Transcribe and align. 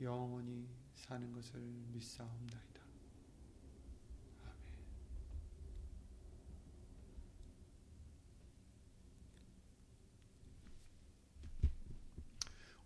영원히 0.00 0.68
사는 0.94 1.32
것을 1.32 1.60
믿사옵나이다. 1.92 2.80
아멘. 4.44 4.54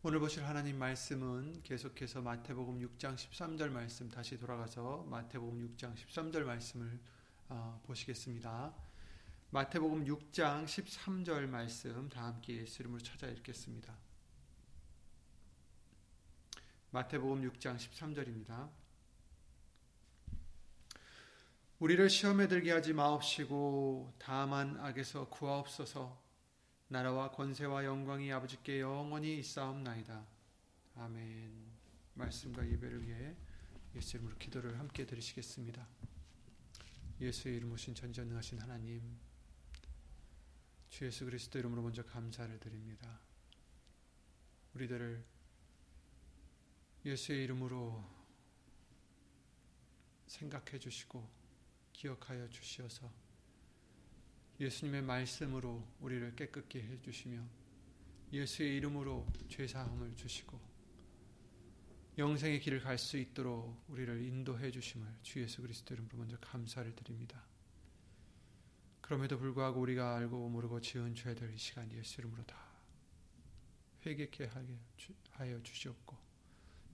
오늘 0.03 0.21
보실 0.21 0.45
하나님 0.45 0.79
말씀은 0.79 1.63
계속해서 1.63 2.23
마태복음 2.23 2.81
6장 2.81 3.15
13절 3.15 3.71
말씀 3.71 4.09
다시 4.09 4.39
돌아가서 4.39 5.05
마태복음 5.09 5.77
6장 5.77 5.95
13절 5.95 6.45
말씀을 6.45 7.01
어, 7.49 7.81
보시겠습니다. 7.87 8.75
마태복음 9.51 10.05
6장 10.05 10.67
13절 10.67 11.47
말씀 11.47 12.09
다 12.11 12.27
함께 12.27 12.59
예수 12.59 12.83
이름으로 12.83 13.03
찾아 13.03 13.27
읽겠습니다. 13.29 14.08
마태복음 16.91 17.43
6장 17.51 17.77
13절입니다. 17.77 18.71
우리를 21.81 22.09
시험에 22.09 22.49
들게 22.49 22.73
하지 22.73 22.95
마옵시고 22.95 24.15
다만 24.19 24.79
악에서 24.81 25.29
구하옵소서 25.29 26.19
나라와 26.89 27.31
권세와 27.31 27.85
영광이 27.85 28.33
아버지께 28.33 28.81
영원히 28.81 29.39
있사옵나이다. 29.39 30.27
아멘. 30.97 31.53
말씀과 32.15 32.67
예배를 32.67 33.07
위해 33.07 33.37
예수 33.95 34.17
이름으로 34.17 34.39
기도를 34.39 34.79
함께 34.79 35.05
드리시겠습니다. 35.05 35.87
예수의 37.21 37.59
이름 37.59 37.71
오신 37.73 37.95
전전능하신 37.97 38.61
하나님 38.61 39.03
주 40.89 41.05
예수 41.05 41.27
그리스도 41.27 41.59
이름으로 41.59 41.83
먼저 41.83 42.03
감사를 42.03 42.59
드립니다. 42.59 43.21
우리들을 44.73 45.38
예수의 47.05 47.45
이름으로 47.45 48.05
생각해 50.27 50.79
주시고 50.79 51.29
기억하여 51.93 52.49
주시어서 52.51 53.11
예수님의 54.61 55.03
말씀으로 55.03 55.87
우리를 56.01 56.35
깨끗게 56.37 56.83
해 56.83 57.01
주시며 57.01 57.43
예수의 58.33 58.77
이름으로 58.77 59.27
죄사함을 59.49 60.17
주시고 60.17 60.61
영생의 62.19 62.61
길을 62.61 62.81
갈 62.81 62.99
수 62.99 63.17
있도록 63.17 63.85
우리를 63.89 64.23
인도해 64.25 64.71
주심을 64.73 65.07
주 65.23 65.41
예수 65.41 65.63
그리스도 65.63 65.95
이름으로 65.95 66.19
먼저 66.19 66.37
감사를 66.41 66.95
드립니다. 66.97 67.47
그럼에도 69.01 69.39
불구하고 69.39 69.81
우리가 69.81 70.17
알고 70.17 70.49
모르고 70.49 70.81
지은 70.81 71.15
죄들 71.15 71.55
이 71.55 71.57
시간 71.57 71.91
예수 71.93 72.21
이름으로 72.21 72.43
다 72.45 72.57
회개케 74.05 74.51
하여 75.31 75.63
주시옵고 75.63 76.28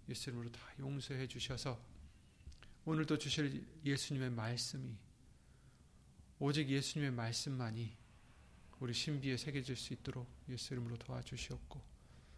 예수 0.09 0.31
이름으로 0.31 0.51
다 0.53 0.61
용서해 0.79 1.27
주셔서 1.27 1.81
오늘도 2.85 3.19
주실 3.19 3.67
예수님의 3.85 4.31
말씀이 4.31 4.95
오직 6.39 6.69
예수님의 6.69 7.13
말씀만이 7.13 7.97
우리 8.81 8.93
신비에 8.93 9.37
새겨질 9.37 9.77
수 9.77 9.95
있도록 9.95 10.29
예수 10.49 10.75
이름으로 10.75 10.97
도와주시옵고 10.99 11.81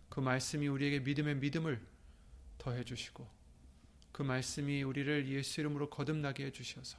그 0.08 0.20
말씀이 0.20 0.68
우리에게 0.68 1.00
믿음의 1.00 1.36
믿음을 1.36 1.84
더해 2.58 2.84
주시고 2.84 3.28
그 4.12 4.22
말씀이 4.22 4.82
우리를 4.82 5.28
예수 5.28 5.60
이름으로 5.60 5.90
거듭나게 5.90 6.46
해 6.46 6.52
주셔서 6.52 6.98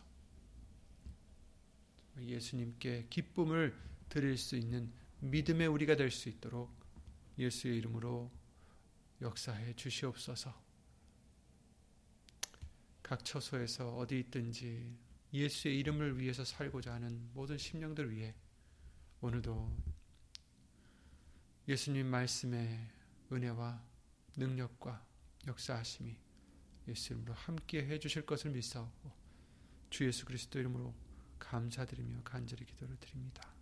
예수님께 2.20 3.08
기쁨을 3.10 3.76
드릴 4.10 4.38
수 4.38 4.56
있는 4.56 4.92
믿음의 5.20 5.68
우리가 5.68 5.96
될 5.96 6.12
수 6.12 6.30
있도록 6.30 6.70
예수의 7.38 7.78
이름으로 7.78 8.32
역사해 9.22 9.74
주시옵소서. 9.74 10.54
각 13.02 13.24
처소에서 13.24 13.96
어디 13.96 14.20
있든지 14.20 14.98
예수의 15.34 15.80
이름을 15.80 16.20
위해서 16.20 16.44
살고자 16.44 16.94
하는 16.94 17.30
모든 17.34 17.58
심령들 17.58 18.12
위해 18.12 18.36
오늘도 19.22 19.76
예수님 21.68 22.06
말씀의 22.08 22.90
은혜와 23.32 23.84
능력과 24.36 25.06
역사하심이 25.48 26.16
예수 26.88 27.14
이름으로 27.14 27.34
함께 27.34 27.86
해 27.86 28.00
주실 28.00 28.26
것을 28.26 28.52
믿사오고 28.52 29.12
주 29.90 30.06
예수 30.06 30.26
그리스도 30.26 30.60
이름으로 30.60 30.94
감사드리며 31.40 32.22
간절히 32.24 32.66
기도를 32.66 32.98
드립니다. 32.98 33.54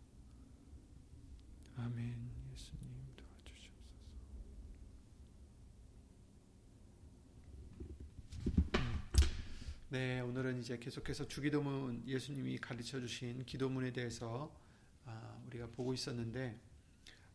아멘. 1.78 2.32
예수님. 2.52 2.86
네, 9.90 10.20
오늘은 10.20 10.58
이제 10.58 10.80
계속해서 10.80 11.28
주기도문 11.28 12.08
예수님이 12.08 12.58
가르쳐 12.58 13.00
주신 13.00 13.46
기도문에 13.46 13.94
대해서 13.94 14.52
아, 15.06 15.40
우리가 15.46 15.68
보고 15.68 15.94
있었는데 15.94 16.60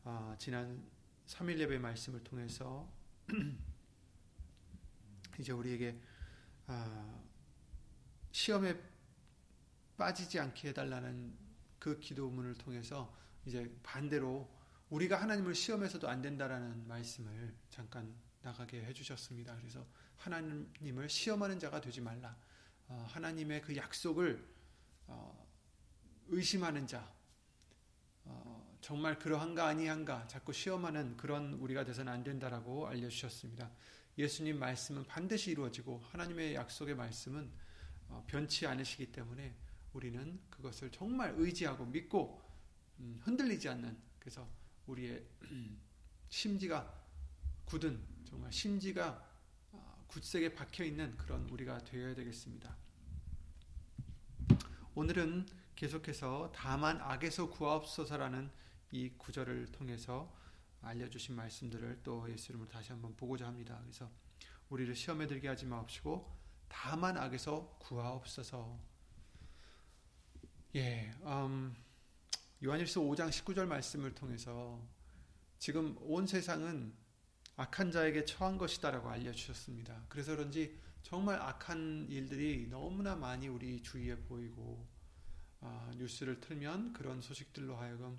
아, 0.03 0.35
지난 0.37 0.85
3일 1.29 1.61
예배 1.61 1.79
말씀을 1.79 2.25
통해서 2.25 2.93
이제 5.39 5.53
우리에게 5.53 5.97
아, 6.67 7.23
시험에 8.33 8.77
빠지지 9.97 10.41
않게 10.41 10.71
해달라는 10.71 11.33
그 11.79 12.01
기도문을 12.01 12.55
통해서 12.55 13.17
이제 13.47 13.73
반대로 13.85 14.51
우리가 14.89 15.23
하나님을 15.23 15.55
시험해서도 15.55 16.09
안 16.09 16.21
된다라는 16.21 16.89
말씀을 16.89 17.55
잠깐 17.71 18.13
나가게 18.43 18.85
해주셨습니다. 18.87 19.55
그래서 19.59 19.87
하나님을 20.21 21.09
시험하는 21.09 21.59
자가 21.59 21.81
되지 21.81 22.01
말라. 22.01 22.37
어, 22.89 23.07
하나님의 23.09 23.63
그 23.63 23.75
약속을 23.75 24.47
어, 25.07 25.49
의심하는 26.29 26.87
자, 26.87 27.11
어, 28.25 28.79
정말 28.81 29.19
그러한가 29.19 29.67
아니한가 29.67 30.27
자꾸 30.27 30.53
시험하는 30.53 31.17
그런 31.17 31.55
우리가 31.55 31.85
돼서는 31.85 32.13
안 32.13 32.23
된다라고 32.23 32.87
알려주셨습니다. 32.87 33.71
예수님 34.19 34.59
말씀은 34.59 35.05
반드시 35.07 35.53
이루어지고 35.53 36.01
하나님의 36.11 36.55
약속의 36.55 36.95
말씀은 36.95 37.51
변치 38.27 38.67
않으시기 38.67 39.13
때문에 39.13 39.57
우리는 39.93 40.41
그것을 40.51 40.91
정말 40.91 41.33
의지하고 41.37 41.87
믿고 41.87 42.43
음, 42.99 43.21
흔들리지 43.23 43.69
않는 43.69 43.97
그래서 44.19 44.47
우리의 44.87 45.25
심지가 46.29 46.93
굳은 47.65 48.03
정말 48.25 48.53
심지가 48.53 49.30
굳세게 50.11 50.55
박혀 50.55 50.83
있는 50.83 51.17
그런 51.17 51.49
우리가 51.51 51.79
되어야 51.85 52.17
되겠습니다. 52.17 52.77
오늘은 54.97 55.47
계속해서 55.77 56.51
다만 56.53 57.01
악에서 57.01 57.49
구하옵소서라는 57.49 58.51
이 58.91 59.11
구절을 59.17 59.71
통해서 59.71 60.35
알려주신 60.83 61.37
말씀들을 61.37 62.01
또 62.03 62.29
예수 62.29 62.51
이름으로 62.51 62.69
다시 62.69 62.91
한번 62.91 63.15
보고자 63.15 63.47
합니다. 63.47 63.79
그래서 63.83 64.11
우리를 64.69 64.93
시험에 64.97 65.29
들게 65.29 65.47
하지 65.47 65.65
마옵시고 65.67 66.29
다만 66.69 67.17
악에서 67.17 67.77
구하옵소서. 67.79 68.81
예, 70.75 71.13
음, 71.23 71.77
요한일서 72.65 73.01
5장 73.01 73.29
19절 73.29 73.67
말씀을 73.67 74.13
통해서 74.13 74.85
지금 75.61 75.97
온 76.01 76.27
세상은 76.27 76.93
악한 77.61 77.93
자에게 77.93 78.25
처한 78.25 78.57
것이다라고 78.57 79.11
알려주셨습니다. 79.11 80.05
그래서 80.09 80.35
그런지 80.35 80.79
정말 81.03 81.39
악한 81.43 82.07
일들이 82.09 82.67
너무나 82.71 83.15
많이 83.15 83.49
우리 83.49 83.83
주위에 83.83 84.17
보이고 84.17 84.87
아, 85.61 85.91
뉴스를 85.95 86.41
틀면 86.41 86.95
그런 86.95 87.21
소식들로 87.21 87.77
하여금 87.77 88.19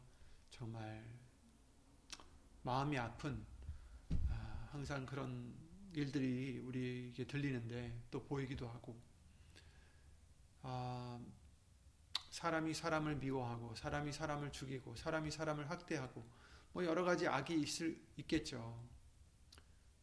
정말 0.52 1.04
마음이 2.62 3.00
아픈 3.00 3.44
아, 4.30 4.70
항상 4.72 5.08
그런 5.08 5.56
일들이 5.96 6.60
우리에게 6.60 7.26
들리는데 7.26 8.00
또 8.12 8.24
보이기도 8.24 8.70
하고 8.70 8.96
아, 10.62 11.20
사람이 12.30 12.76
사람을 12.76 13.16
미워하고 13.16 13.74
사람이 13.74 14.14
사람을 14.14 14.52
죽이고 14.52 14.96
사람이 14.98 15.32
사람을 15.32 15.68
학대하고 15.68 16.24
뭐 16.74 16.86
여러 16.86 17.04
가지 17.04 17.28
악이 17.28 17.60
있을 17.60 18.00
있겠죠. 18.18 19.01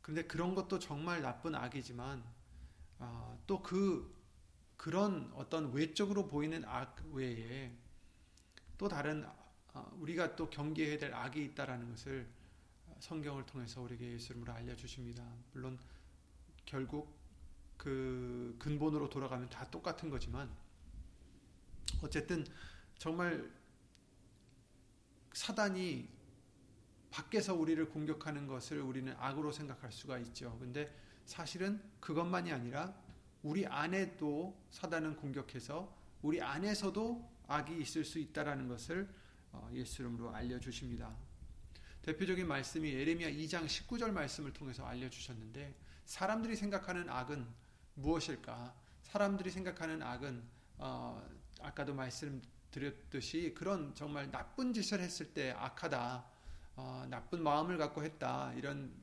그런데 0.09 0.27
그런 0.27 0.55
것도 0.55 0.79
정말 0.79 1.21
나쁜 1.21 1.55
악이지만 1.55 2.25
아, 2.99 3.37
또그 3.47 4.11
그런 4.79 5.31
어떤 5.35 5.71
외적으로 5.75 6.27
보이는 6.27 6.65
악 6.65 6.97
외에 7.13 7.77
또 8.79 8.89
다른 8.89 9.27
아, 9.75 9.87
우리가 9.99 10.35
또 10.35 10.49
경계해야 10.49 10.97
될 10.99 11.13
악이 11.13 11.45
있다라는 11.45 11.91
것을 11.91 12.27
성경을 13.01 13.45
통해서 13.45 13.83
우리에게 13.83 14.13
예수님으로 14.13 14.51
알려주십니다. 14.51 15.23
물론 15.53 15.79
결국 16.65 17.15
그 17.77 18.57
근본으로 18.59 19.11
돌아가면 19.11 19.51
다 19.51 19.71
똑같은 19.71 20.09
거지만 20.09 20.51
어쨌든 22.01 22.47
정말 22.97 23.53
사단이 25.35 26.09
밖에서 27.11 27.55
우리를 27.55 27.89
공격하는 27.89 28.47
것을 28.47 28.81
우리는 28.81 29.15
악으로 29.19 29.53
생각할 29.53 29.93
수가 29.93 30.19
있죠. 30.19 30.57
근데 30.59 30.95
사실은 31.25 31.81
그것만이 32.01 32.53
아니라 32.53 32.95
우리 33.43 33.67
안에도 33.67 34.59
사단은 34.71 35.17
공격해서 35.17 35.97
우리 36.23 36.41
안에서도 36.43 37.39
악이 37.47 37.81
있을 37.81 38.05
수 38.05 38.19
있다라는 38.19 38.69
것을 38.69 39.09
어, 39.53 39.69
예수 39.73 40.03
이름으로 40.03 40.35
알려 40.35 40.59
주십니다. 40.59 41.17
대표적인 42.03 42.47
말씀이 42.47 42.93
예레미야 42.93 43.31
2장 43.31 43.67
19절 43.67 44.11
말씀을 44.11 44.53
통해서 44.53 44.85
알려 44.87 45.09
주셨는데 45.09 45.75
사람들이 46.05 46.57
생각하는 46.57 47.09
악은 47.09 47.47
무엇일까? 47.95 48.75
사람들이 49.03 49.51
생각하는 49.51 50.03
악은 50.03 50.43
어, 50.79 51.23
아까도 51.61 51.95
말씀드렸듯이 51.95 53.55
그런 53.57 53.95
정말 53.95 54.31
나쁜 54.31 54.73
짓을 54.73 55.01
했을 55.01 55.33
때 55.33 55.51
악하다, 55.51 56.25
어, 56.79 57.05
나쁜 57.11 57.43
마음을 57.43 57.77
갖고 57.77 58.05
했다 58.05 58.53
이런 58.55 58.95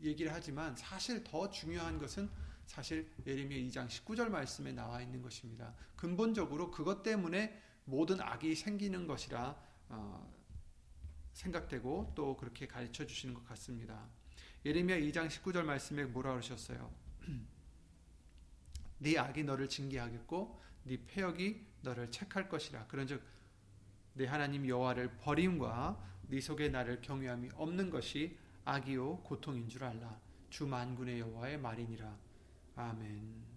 얘기를 0.00 0.32
하지만 0.32 0.76
사실 0.76 1.24
더 1.24 1.50
중요한 1.50 1.98
것은 1.98 2.30
사실 2.66 3.10
예레미야 3.26 3.58
2장 3.68 3.88
19절 3.88 4.28
말씀에 4.28 4.70
나와 4.70 5.02
있는 5.02 5.20
것입니다. 5.20 5.74
근본적으로 5.96 6.70
그것 6.70 7.02
때문에 7.02 7.60
모든 7.84 8.20
악이 8.20 8.54
생기는 8.54 9.08
것이라 9.08 9.60
어, 9.88 10.32
생각되고 11.32 12.12
또 12.14 12.36
그렇게 12.36 12.68
가르쳐 12.68 13.04
주시는 13.04 13.34
것 13.34 13.44
같습니다. 13.48 14.08
예레미야 14.64 15.00
2장 15.00 15.26
19절 15.26 15.64
말씀에 15.64 16.04
뭐라 16.04 16.30
그러셨어요? 16.30 16.94
네 18.98 19.18
악이 19.18 19.42
너를 19.42 19.68
징계하겠고 19.68 20.60
네 20.84 21.04
폐역이 21.08 21.66
너를 21.82 22.12
책할 22.12 22.48
것이라. 22.48 22.86
그런즉 22.86 23.20
네 24.14 24.26
하나님 24.26 24.68
여호와를 24.68 25.16
버림과 25.16 26.09
네 26.30 26.40
속에 26.40 26.68
나를 26.68 27.00
경외함이 27.02 27.50
없는 27.54 27.90
것이 27.90 28.36
악이요 28.64 29.18
고통인 29.24 29.68
줄 29.68 29.82
알라. 29.82 30.16
주 30.48 30.64
만군의 30.64 31.18
여호와의 31.20 31.58
말이니라. 31.58 32.16
아멘. 32.76 33.50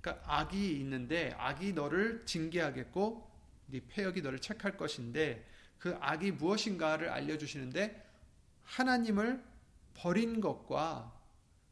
그러니까 0.00 0.36
악이 0.38 0.80
있는데 0.80 1.32
악이 1.38 1.74
너를 1.74 2.26
징계하겠고 2.26 3.30
네 3.66 3.80
폐역이 3.86 4.20
너를 4.22 4.40
책할 4.40 4.76
것인데 4.76 5.46
그 5.78 5.96
악이 6.00 6.32
무엇인가를 6.32 7.08
알려 7.08 7.38
주시는데 7.38 8.04
하나님을 8.64 9.44
버린 9.94 10.40
것과 10.40 11.16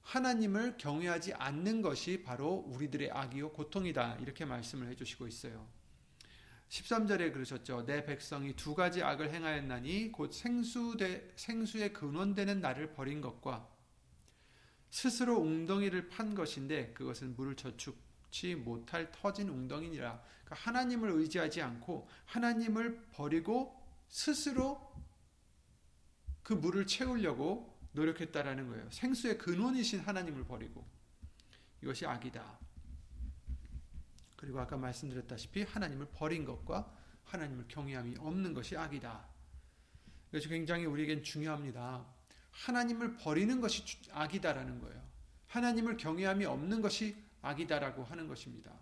하나님을 0.02 0.76
경외하지 0.78 1.34
않는 1.34 1.82
것이 1.82 2.22
바로 2.22 2.64
우리들의 2.68 3.10
악이요 3.10 3.50
고통이다. 3.50 4.16
이렇게 4.20 4.44
말씀을 4.44 4.88
해 4.88 4.94
주시고 4.94 5.26
있어요. 5.26 5.66
13절에 6.70 7.32
그러셨죠. 7.32 7.84
내 7.84 8.04
백성이 8.04 8.54
두 8.54 8.74
가지 8.74 9.02
악을 9.02 9.34
행하였나니 9.34 10.12
곧 10.12 10.32
생수대, 10.32 11.32
생수의 11.34 11.92
근원되는 11.92 12.60
나를 12.60 12.92
버린 12.92 13.20
것과 13.20 13.68
스스로 14.88 15.40
웅덩이를 15.40 16.08
판 16.08 16.34
것인데 16.34 16.92
그것은 16.92 17.34
물을 17.34 17.56
저축치 17.56 18.54
못할 18.54 19.10
터진 19.10 19.48
웅덩이니라. 19.48 20.22
그러니까 20.44 20.54
하나님을 20.54 21.10
의지하지 21.10 21.60
않고 21.60 22.08
하나님을 22.26 23.04
버리고 23.12 23.76
스스로 24.08 24.92
그 26.44 26.52
물을 26.52 26.86
채우려고 26.86 27.78
노력했다라는 27.92 28.68
거예요. 28.68 28.88
생수의 28.90 29.38
근원이신 29.38 30.00
하나님을 30.00 30.44
버리고 30.44 30.86
이것이 31.82 32.06
악이다. 32.06 32.60
그리고 34.40 34.58
아까 34.58 34.74
말씀드렸다시피 34.78 35.64
하나님을 35.64 36.08
버린 36.14 36.46
것과 36.46 36.90
하나님을 37.24 37.66
경외함이 37.68 38.16
없는 38.18 38.54
것이 38.54 38.74
악이다. 38.74 39.28
그래서 40.30 40.48
굉장히 40.48 40.86
우리에겐 40.86 41.22
중요합니다. 41.22 42.06
하나님을 42.50 43.18
버리는 43.18 43.60
것이 43.60 43.84
악이다라는 44.10 44.80
거예요. 44.80 45.06
하나님을 45.46 45.98
경외함이 45.98 46.46
없는 46.46 46.80
것이 46.80 47.22
악이다라고 47.42 48.02
하는 48.04 48.28
것입니다. 48.28 48.72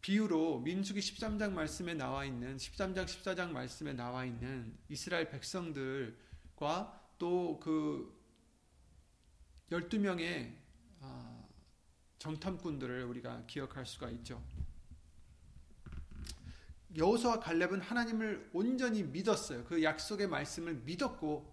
비유로 0.00 0.58
민수기 0.58 0.98
13장 0.98 1.52
말씀에 1.52 1.94
나와 1.94 2.24
있는 2.24 2.56
13장 2.56 3.04
14장 3.04 3.52
말씀에 3.52 3.92
나와 3.92 4.24
있는 4.24 4.76
이스라엘 4.88 5.30
백성들과 5.30 7.00
또 7.16 7.60
그 7.60 8.18
12명의 9.70 10.52
아, 10.56 10.59
정탐꾼들을 12.20 13.04
우리가 13.04 13.46
기억할 13.46 13.86
수가 13.86 14.10
있죠. 14.10 14.42
여호수와 16.94 17.40
갈렙은 17.40 17.80
하나님을 17.80 18.50
온전히 18.52 19.02
믿었어요. 19.02 19.64
그 19.64 19.82
약속의 19.82 20.28
말씀을 20.28 20.74
믿었고 20.74 21.50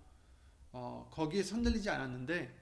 어, 0.73 1.09
거기에 1.11 1.43
손들리지 1.43 1.89
않았는데 1.89 2.53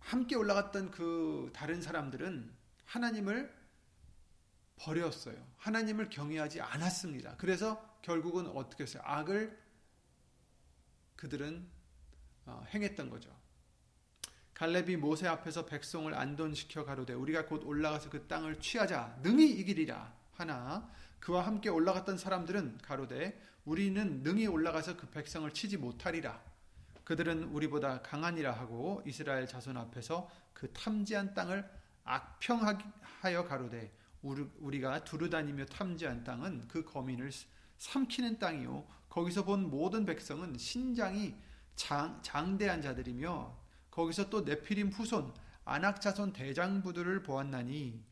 함께 0.00 0.34
올라갔던 0.34 0.90
그 0.90 1.50
다른 1.54 1.80
사람들은 1.80 2.52
하나님을 2.84 3.54
버렸어요. 4.76 5.36
하나님을 5.58 6.08
경외하지 6.10 6.60
않았습니다. 6.60 7.36
그래서 7.36 7.98
결국은 8.02 8.46
어떻게 8.48 8.82
했어요? 8.82 9.02
악을 9.06 9.56
그들은 11.16 11.66
어, 12.46 12.64
행했던 12.68 13.10
거죠. 13.10 13.45
갈렙이 14.56 14.96
모세 14.96 15.28
앞에서 15.28 15.66
백성을 15.66 16.12
안돈시켜 16.14 16.86
가로되 16.86 17.12
우리가 17.12 17.44
곧 17.44 17.62
올라가서 17.66 18.08
그 18.08 18.26
땅을 18.26 18.58
취하자. 18.58 19.18
능히 19.22 19.50
이기리라. 19.50 20.14
하나 20.32 20.90
그와 21.20 21.46
함께 21.46 21.68
올라갔던 21.68 22.16
사람들은 22.16 22.78
가로되 22.78 23.38
우리는 23.66 24.22
능히 24.22 24.46
올라가서 24.46 24.96
그 24.96 25.10
백성을 25.10 25.50
치지 25.52 25.76
못하리라. 25.76 26.40
그들은 27.04 27.44
우리보다 27.44 28.00
강하니라 28.00 28.50
하고 28.50 29.02
이스라엘 29.04 29.46
자손 29.46 29.76
앞에서 29.76 30.30
그 30.54 30.72
탐지한 30.72 31.34
땅을 31.34 31.68
악평하여 32.04 33.44
가로되 33.46 33.92
우리가 34.22 35.04
두루다니며 35.04 35.66
탐지한 35.66 36.24
땅은 36.24 36.68
그 36.68 36.82
거민을 36.82 37.30
삼키는 37.76 38.38
땅이요. 38.38 38.86
거기서 39.10 39.44
본 39.44 39.68
모든 39.68 40.06
백성은 40.06 40.56
신장이 40.56 41.34
장, 41.74 42.18
장대한 42.22 42.80
자들이며 42.80 43.65
거기서 43.96 44.28
또 44.28 44.42
네피림 44.42 44.90
후손 44.90 45.32
아낙 45.64 46.02
자손 46.02 46.34
대장부들을 46.34 47.22
보았나니 47.22 48.04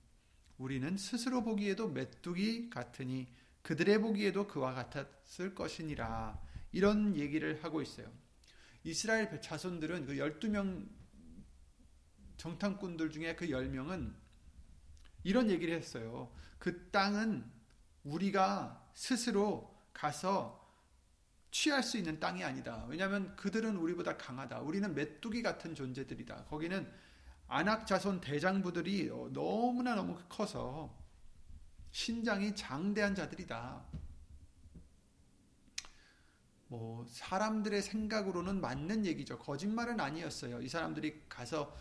우리는 0.57 0.97
스스로 0.97 1.45
보기에도 1.45 1.88
메뚜기 1.88 2.71
같으니 2.71 3.29
그들의 3.61 4.00
보기에도 4.00 4.47
그와 4.47 4.73
같았을 4.73 5.55
것이니라 5.55 6.41
이런 6.73 7.14
얘기를 7.17 7.62
하고 7.62 7.83
있어요. 7.83 8.11
이스라엘 8.83 9.38
자손들은 9.43 10.07
그 10.07 10.14
12명 10.14 10.88
정탐꾼들 12.38 13.11
중에 13.11 13.37
그 13.37 13.49
10명은 13.49 14.14
이런 15.23 15.50
얘기를 15.50 15.75
했어요. 15.75 16.33
그 16.59 16.91
땅은 16.93 17.45
우리가 18.05 18.91
스스로 18.95 19.79
가서 19.93 20.63
취할 21.55 21.85
수 21.85 21.97
있는 21.97 22.19
땅이 22.19 22.43
아니다. 22.43 22.85
왜냐하면 22.89 23.37
그들은 23.37 23.77
우리보다 23.77 24.17
강하다. 24.17 24.59
우리는 24.59 24.93
메뚜기 24.93 25.41
같은 25.41 25.73
존재들이다. 25.73 26.47
거기는 26.47 26.91
안악 27.47 27.87
자손 27.87 28.21
대장부들이 28.21 29.09
너무나 29.31 29.95
너무 29.95 30.19
커서 30.29 30.93
신장이 31.93 32.57
장대한 32.57 33.15
자들이다. 33.15 33.85
뭐 36.67 37.07
사람들의 37.09 37.83
생각으로는 37.83 38.61
맞는 38.61 39.07
얘기죠. 39.07 39.39
거짓말은 39.39 40.01
아니었어요. 40.01 40.61
이 40.61 40.69
사람들이 40.69 41.23
가서 41.29 41.73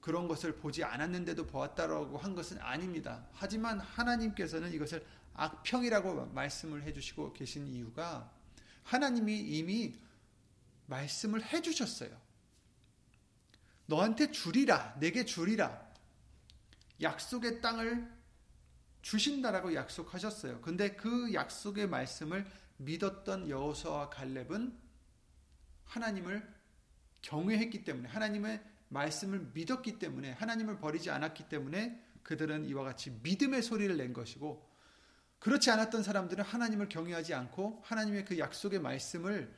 그런 0.00 0.26
것을 0.26 0.56
보지 0.56 0.84
않았는데도 0.84 1.46
보았다라고 1.46 2.16
한 2.16 2.34
것은 2.34 2.62
아닙니다. 2.62 3.26
하지만 3.34 3.78
하나님께서는 3.78 4.72
이것을 4.72 5.04
악평이라고 5.34 6.28
말씀을 6.32 6.82
해주시고 6.84 7.34
계신 7.34 7.66
이유가 7.68 8.37
하나님이 8.88 9.38
이미 9.38 9.94
말씀을 10.86 11.44
해주셨어요. 11.44 12.18
너한테 13.84 14.30
주리라, 14.30 14.98
내게 14.98 15.26
주리라. 15.26 15.86
약속의 17.02 17.60
땅을 17.60 18.10
주신다라고 19.02 19.74
약속하셨어요. 19.74 20.62
근데 20.62 20.96
그 20.96 21.34
약속의 21.34 21.88
말씀을 21.88 22.46
믿었던 22.78 23.50
여호수아와 23.50 24.08
갈렙은 24.08 24.78
하나님을 25.84 26.54
경외했기 27.20 27.84
때문에 27.84 28.08
하나님의 28.08 28.62
말씀을 28.88 29.50
믿었기 29.52 29.98
때문에 29.98 30.32
하나님을 30.32 30.78
버리지 30.78 31.10
않았기 31.10 31.50
때문에 31.50 32.02
그들은 32.22 32.64
이와 32.64 32.84
같이 32.84 33.10
믿음의 33.22 33.62
소리를 33.62 33.94
낸 33.98 34.14
것이고 34.14 34.66
그렇지 35.38 35.70
않았던 35.70 36.02
사람들은 36.02 36.44
하나님을 36.44 36.88
경외하지 36.88 37.34
않고 37.34 37.82
하나님의 37.84 38.24
그 38.24 38.38
약속의 38.38 38.80
말씀을 38.80 39.54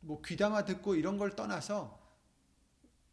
뭐 0.00 0.20
귀담아 0.22 0.64
듣고 0.64 0.94
이런 0.94 1.16
걸 1.16 1.34
떠나서 1.36 2.02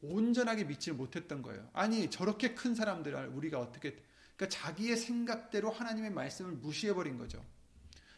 온전하게 0.02 0.64
믿지 0.66 0.92
못했던 0.92 1.42
거예요. 1.42 1.70
아니 1.74 2.10
저렇게 2.10 2.56
큰 2.56 2.74
사람들을 2.74 3.28
우리가 3.30 3.60
어떻게 3.60 3.96
그러니까 4.36 4.50
자기의 4.50 4.98
생각대로 4.98 5.70
하나님의 5.70 6.10
말씀을 6.12 6.54
무시해 6.54 6.94
버린 6.94 7.18
거죠. 7.18 7.44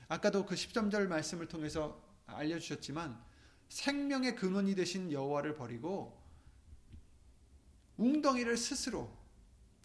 아까도 0.08 0.46
그 0.46 0.56
13절 0.56 1.08
말씀을 1.08 1.48
통해서 1.48 2.02
알려 2.26 2.58
주셨지만 2.60 3.22
생명의 3.68 4.36
근원이 4.36 4.76
되신 4.76 5.12
여호와를 5.12 5.56
버리고 5.56 6.22
웅덩이를 7.98 8.56
스스로 8.58 9.12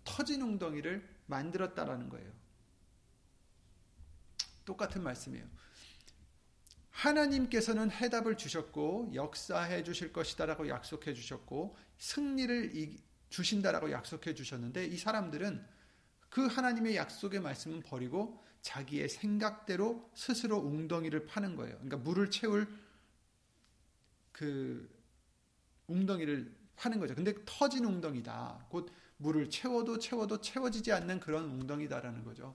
터진 0.05 0.43
웅덩이를 0.43 1.07
만들었다라는 1.27 2.09
거예요. 2.09 2.33
똑같은 4.69 5.03
말씀이에요. 5.03 5.47
하나님께서는 6.91 7.91
해답을 7.91 8.37
주셨고 8.37 9.13
역사해 9.15 9.83
주실 9.83 10.13
것이다라고 10.13 10.69
약속해 10.69 11.15
주셨고 11.15 11.79
승리를 11.97 12.99
주신다라고 13.31 13.91
약속해 13.91 14.35
주셨는데 14.35 14.85
이 14.87 14.99
사람들은 14.99 15.65
그 16.29 16.47
하나님의 16.47 16.97
약속의 16.97 17.41
말씀은 17.41 17.81
버리고 17.81 18.45
자기의 18.61 19.09
생각대로 19.09 20.11
스스로 20.15 20.59
웅덩이를 20.59 21.25
파는 21.25 21.57
거예요. 21.57 21.75
그러니까 21.77 21.97
물을 21.97 22.31
채울 22.31 22.69
그 24.33 24.87
웅덩이를 25.87 26.55
파는 26.77 26.99
거죠. 26.99 27.15
근데 27.15 27.33
터진 27.47 27.87
웅덩이다. 27.87 28.67
곧 28.69 28.91
물을 29.17 29.49
채워도 29.49 29.99
채워도 29.99 30.43
채워지지 30.43 30.93
않는 30.93 31.21
그런 31.21 31.45
웅덩이다라는 31.45 32.25
거죠. 32.25 32.55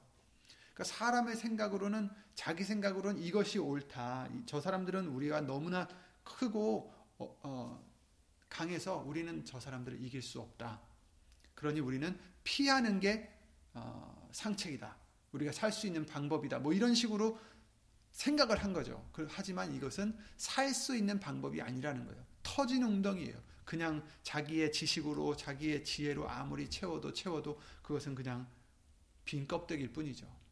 그러니까 0.73 0.83
사람의 0.83 1.35
생각으로는 1.35 2.09
자기 2.35 2.63
생각으로는 2.63 3.21
이것이 3.21 3.59
옳다. 3.59 4.27
저 4.45 4.59
사람들은 4.59 5.07
우리가 5.07 5.41
너무나 5.41 5.87
크고 6.23 6.93
어, 7.19 7.39
어, 7.43 7.93
강해서 8.49 8.97
우리는 8.97 9.45
저 9.45 9.59
사람들을 9.59 10.03
이길 10.03 10.21
수 10.21 10.39
없다. 10.39 10.81
그러니 11.53 11.79
우리는 11.79 12.19
피하는 12.43 12.99
게 12.99 13.31
어, 13.73 14.29
상책이다. 14.31 14.97
우리가 15.31 15.51
살 15.51 15.71
수 15.71 15.87
있는 15.87 16.05
방법이다. 16.05 16.59
뭐 16.59 16.73
이런 16.73 16.93
식으로 16.93 17.39
생각을 18.11 18.63
한 18.63 18.73
거죠. 18.73 19.09
하지만 19.29 19.73
이것은 19.73 20.15
살 20.37 20.73
수 20.73 20.95
있는 20.95 21.19
방법이 21.19 21.61
아니라는 21.61 22.05
거예요. 22.05 22.23
터진 22.43 22.83
웅덩이에요. 22.83 23.41
그냥 23.65 24.05
자기의 24.23 24.71
지식으로 24.71 25.35
자기의 25.35 25.83
지혜로 25.83 26.29
아무리 26.29 26.69
채워도 26.69 27.13
채워도 27.13 27.59
그것은 27.81 28.13
그냥 28.13 28.47
빈 29.25 29.47
껍데기일 29.47 29.93
뿐이죠. 29.93 30.42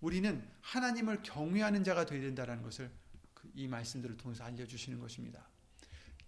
우리는 0.00 0.46
하나님을 0.60 1.22
경외하는 1.22 1.84
자가 1.84 2.04
되어야 2.06 2.22
된다는 2.22 2.62
것을 2.62 2.90
그이 3.34 3.66
말씀들을 3.68 4.16
통해서 4.16 4.44
알려주시는 4.44 5.00
것입니다. 5.00 5.48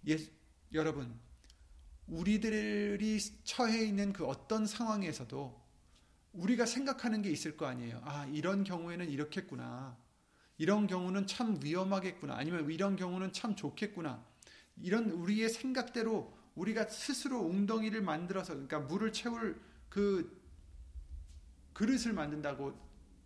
예, 0.07 0.17
여러분, 0.73 1.19
우리들이 2.07 3.19
처해 3.43 3.85
있는 3.85 4.13
그 4.13 4.25
어떤 4.25 4.65
상황에서도 4.65 5.59
우리가 6.33 6.65
생각하는 6.65 7.21
게 7.21 7.29
있을 7.29 7.57
거 7.57 7.65
아니에요. 7.65 8.01
아, 8.03 8.25
이런 8.27 8.63
경우에는 8.63 9.09
이렇겠구나. 9.09 9.97
이런 10.57 10.87
경우는 10.87 11.27
참 11.27 11.59
위험하겠구나. 11.63 12.35
아니면 12.35 12.69
이런 12.69 12.95
경우는 12.95 13.33
참 13.33 13.55
좋겠구나. 13.55 14.23
이런 14.81 15.09
우리의 15.11 15.49
생각대로 15.49 16.37
우리가 16.55 16.85
스스로 16.85 17.39
웅덩이를 17.41 18.01
만들어서 18.01 18.53
그러니까 18.53 18.79
물을 18.79 19.13
채울 19.13 19.59
그 19.87 20.37
그릇을 21.73 22.13
만든다고 22.13 22.77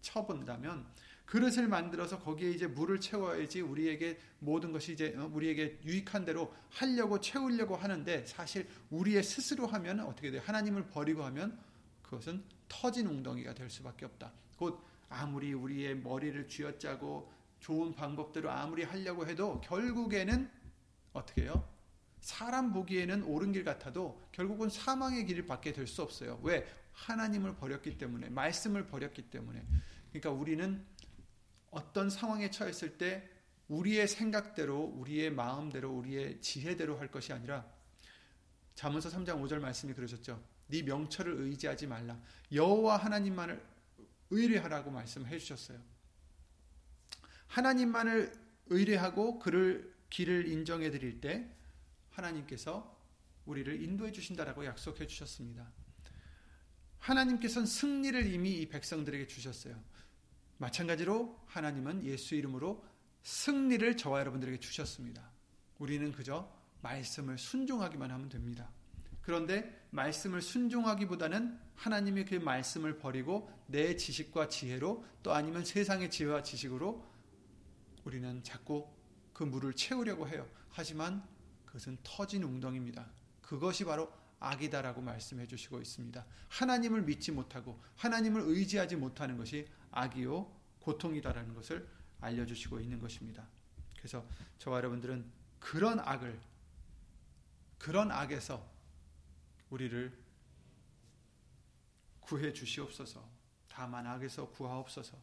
쳐본다면 0.04 0.86
그릇을 1.26 1.68
만들어서 1.68 2.20
거기에 2.20 2.52
이제 2.52 2.68
물을 2.68 3.00
채워야지 3.00 3.62
우리에게 3.62 4.20
모든 4.40 4.72
것이 4.72 4.94
이제 4.94 5.16
어, 5.18 5.30
우리에게 5.34 5.80
유익한 5.84 6.26
대로 6.26 6.54
하려고 6.70 7.20
채우려고 7.20 7.76
하는데 7.76 8.24
사실 8.26 8.68
우리의 8.92 9.24
스스로 9.24 9.66
하면 9.66 10.02
어떻게 10.02 10.30
돼요? 10.30 10.42
하나님을 10.46 10.88
버리고 10.88 11.24
하면 11.24 11.58
그것은 12.04 12.44
터진 12.68 13.08
웅덩이가 13.08 13.56
될 13.56 13.70
수밖에 13.70 14.06
없다. 14.06 14.32
곧 14.58 14.80
아무리 15.10 15.54
우리의 15.54 15.98
머리를 15.98 16.48
쥐어짜고 16.48 17.32
좋은 17.60 17.96
방법대로 17.96 18.52
아무리 18.52 18.84
하려고 18.84 19.26
해도 19.26 19.60
결국에는 19.62 20.50
어떻게 21.14 21.44
해요? 21.44 21.68
사람 22.20 22.72
보기에는 22.74 23.24
옳은 23.24 23.54
길 23.54 23.64
같아도 23.64 24.22
결국은 24.32 24.70
사망의 24.70 25.26
길을 25.26 25.46
받게 25.46 25.74
될 25.74 25.88
수 25.88 26.02
없어요. 26.02 26.40
왜? 26.44 26.66
하나님을 26.94 27.56
버렸기 27.56 27.98
때문에, 27.98 28.30
말씀을 28.30 28.86
버렸기 28.88 29.24
때문에. 29.24 29.66
그러니까 30.14 30.30
우리는 30.30 30.86
어떤 31.72 32.10
상황에 32.10 32.52
처했을 32.52 32.98
때 33.00 33.28
우리의 33.68 34.08
생각대로, 34.08 34.80
우리의 34.80 35.32
마음대로, 35.32 35.92
우리의 35.92 36.40
지혜대로 36.40 37.00
할 37.00 37.10
것이 37.10 37.34
아니라 37.34 37.66
잠언서 38.76 39.10
3장 39.10 39.42
5절 39.42 39.60
말씀이 39.60 39.94
그러셨죠. 39.94 40.42
네 40.68 40.84
명철을 40.84 41.34
의지하지 41.42 41.88
말라. 41.88 42.20
여호와 42.52 42.98
하나님만을 42.98 43.64
의뢰하라고 44.30 44.92
말씀해 44.92 45.38
주셨어요. 45.40 45.82
하나님만을 47.48 48.34
의뢰하고 48.68 49.40
그를 49.40 49.94
길을 50.10 50.48
인정해 50.48 50.92
드릴 50.92 51.22
때 51.22 51.50
하나님께서 52.12 53.00
우리를 53.46 53.82
인도해 53.82 54.12
주신다라고 54.12 54.66
약속해 54.66 55.08
주셨습니다. 55.08 55.72
하나님께서는 57.00 57.66
승리를 57.66 58.32
이미 58.32 58.62
이 58.62 58.70
백성들에게 58.70 59.28
주셨어요. 59.28 59.76
마찬가지로 60.64 61.38
하나님은 61.48 62.06
예수 62.06 62.36
이름으로 62.36 62.86
승리를 63.24 63.98
저와 63.98 64.22
여러분들에게 64.22 64.60
주셨습니다. 64.60 65.30
우리는 65.78 66.10
그저 66.14 66.50
말씀을 66.82 67.38
순종하기만 67.38 68.10
하면 68.12 68.30
됩니다. 68.30 68.70
그런데 69.22 69.86
말씀을 69.92 70.42
순종하기보다는 70.42 71.60
하나님의 71.76 72.26
그 72.26 72.36
말씀을 72.36 72.98
버리고 72.98 73.50
내 73.68 73.98
지식과 73.98 74.48
지혜로 74.48 75.06
또 75.22 75.34
아니면 75.34 75.66
세상의 75.66 76.10
지혜와 76.10 76.44
지식으로 76.44 77.06
우리는 78.06 78.42
자꾸 78.44 78.88
그 79.34 79.44
물을 79.44 79.74
채우려고 79.74 80.30
해요. 80.30 80.48
하지만 80.70 81.28
그것은 81.66 81.98
터진 82.04 82.44
웅덩입니다. 82.44 83.10
그것이 83.42 83.84
바로 83.84 84.10
악이다라고 84.40 85.02
말씀해 85.02 85.46
주시고 85.48 85.80
있습니다. 85.80 86.26
하나님을 86.50 87.02
믿지 87.02 87.32
못하고 87.32 87.82
하나님을 87.96 88.42
의지하지 88.46 88.96
못하는 88.98 89.38
것이 89.38 89.68
악이요 89.94 90.52
고통이다라는 90.80 91.54
것을 91.54 91.88
알려주시고 92.20 92.80
있는 92.80 93.00
것입니다. 93.00 93.48
그래서 93.98 94.26
저와 94.60 94.78
여러분들은 94.78 95.26
그런 95.60 96.00
악을 96.00 96.40
그런 97.78 98.12
악에서 98.12 98.70
우리를 99.70 100.18
구해 102.22 102.54
주시옵소서. 102.54 103.28
다만 103.68 104.06
악에서 104.08 104.50
구하옵소서. 104.50 105.18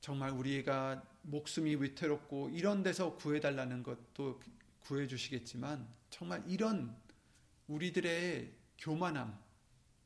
정말 0.00 0.30
우리가 0.30 1.04
목숨이 1.22 1.76
위태롭고 1.76 2.50
이런 2.50 2.82
데서 2.82 3.14
구해달라는 3.14 3.84
것도 3.84 4.40
구해 4.80 5.06
주시겠지만 5.06 5.86
정말 6.10 6.42
이런 6.48 6.96
우리들의 7.68 8.52
교만함, 8.78 9.38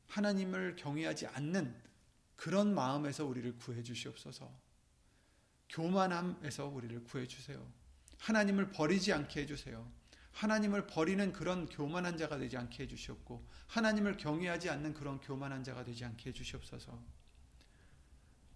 하나님을 0.07 0.75
경외하지 0.75 1.25
않는 1.27 1.75
그런 2.37 2.73
마음에서 2.73 3.25
우리를 3.25 3.57
구해 3.57 3.83
주시옵소서. 3.83 4.49
교만함에서 5.69 6.67
우리를 6.67 7.03
구해 7.03 7.27
주세요. 7.27 7.69
하나님을 8.19 8.71
버리지 8.71 9.11
않게 9.11 9.41
해 9.41 9.45
주세요. 9.45 9.91
하나님을 10.31 10.85
버리는 10.87 11.33
그런 11.33 11.65
교만한 11.65 12.15
자가 12.15 12.37
되지 12.37 12.57
않게 12.57 12.83
해 12.83 12.87
주시옵고 12.87 13.45
하나님을 13.67 14.17
경외하지 14.17 14.69
않는 14.69 14.93
그런 14.93 15.19
교만한 15.19 15.63
자가 15.63 15.83
되지 15.83 16.05
않게 16.05 16.29
해 16.29 16.33
주시옵소서. 16.33 17.03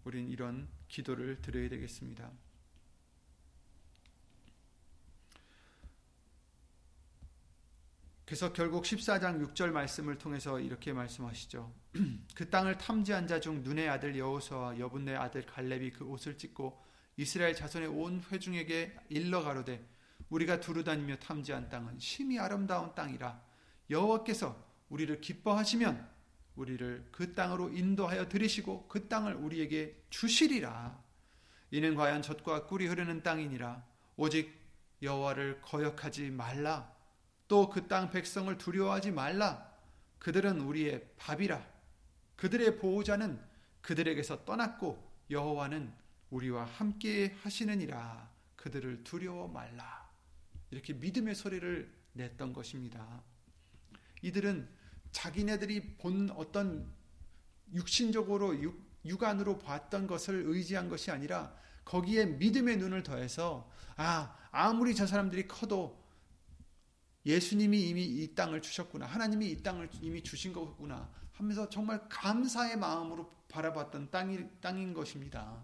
우린 0.04 0.30
이런 0.30 0.70
기도를 0.88 1.42
드려야 1.42 1.70
되겠습니다. 1.70 2.32
그래서 8.32 8.54
결국 8.54 8.86
14장 8.86 9.46
6절 9.46 9.72
말씀을 9.72 10.18
통해서 10.18 10.58
이렇게 10.58 10.94
말씀하시죠. 10.94 11.70
그 12.34 12.50
땅을 12.50 12.78
탐지한 12.78 13.28
자 13.28 13.42
중 13.42 13.62
눈의 13.62 13.90
아들 13.90 14.18
여호수아와 14.18 14.80
여분의 14.80 15.18
아들 15.18 15.46
갈렙이 15.46 15.92
그 15.92 16.06
옷을 16.06 16.38
찢고 16.38 16.82
이스라엘 17.18 17.54
자손의 17.54 17.90
온 17.90 18.24
회중에게 18.32 18.98
일러 19.10 19.44
가로되 19.44 19.86
우리가 20.30 20.62
두루 20.62 20.86
다니며 20.86 21.18
탐지한 21.18 21.68
땅은 21.68 22.00
심히 22.00 22.40
아름다운 22.40 22.96
땅이라 22.96 23.44
여호와께서 23.90 24.66
우리를 24.88 25.20
기뻐하시면 25.20 26.10
우리를 26.56 27.10
그 27.12 27.36
땅으로 27.36 27.68
인도하여 27.68 28.30
들이시고 28.30 28.88
그 28.88 29.10
땅을 29.10 29.34
우리에게 29.34 30.06
주시리라. 30.10 31.04
이는 31.72 31.96
과연 31.96 32.22
젖과 32.22 32.68
꿀이 32.68 32.88
흐르는 32.88 33.24
땅이니라. 33.24 33.84
오직 34.16 34.58
여호와를 35.02 35.60
거역하지 35.64 36.30
말라. 36.30 37.01
또 37.52 37.70
그 37.70 37.86
땅 37.90 38.10
백성을 38.10 38.58
두려워하지 38.58 39.12
말라. 39.12 39.70
그들은 40.20 40.62
우리의 40.62 41.06
밥이라. 41.18 41.62
그들의 42.38 42.78
보호자는 42.78 43.42
그들에게서 43.82 44.46
떠났고 44.46 45.12
여호와는 45.30 45.94
우리와 46.30 46.64
함께 46.64 47.36
하시느니라. 47.42 48.32
그들을 48.56 49.04
두려워 49.04 49.50
말라. 49.50 50.10
이렇게 50.70 50.94
믿음의 50.94 51.36
소리를 51.36 51.94
냈던 52.14 52.54
것입니다. 52.54 53.22
이들은 54.22 54.70
자기네들이 55.12 55.98
본 55.98 56.30
어떤 56.30 56.90
육신적으로 57.74 58.62
육, 58.62 58.82
육안으로 59.04 59.60
봤던 59.60 60.08
것을 60.08 60.44
의지한 60.46 60.88
것이 60.88 61.12
아니라 61.12 61.54
거기에 61.84 62.28
믿음의 62.28 62.78
눈을 62.78 63.04
더해서 63.04 63.70
아 63.98 64.38
아무리 64.52 64.96
저 64.96 65.06
사람들이 65.06 65.50
커도 65.50 66.01
예수님이 67.26 67.90
이미 67.90 68.04
이 68.04 68.34
땅을 68.34 68.62
주셨구나 68.62 69.06
하나님이 69.06 69.52
이 69.52 69.64
땅을 69.64 69.90
이미 70.02 70.24
주신 70.24 70.54
거구나 70.54 71.10
하면서 71.34 71.70
정말 71.70 72.08
감사의 72.10 72.78
마음으로 72.78 73.30
바라봤던 73.50 74.12
땅이, 74.12 74.40
땅인 74.62 74.94
것입니다. 74.94 75.62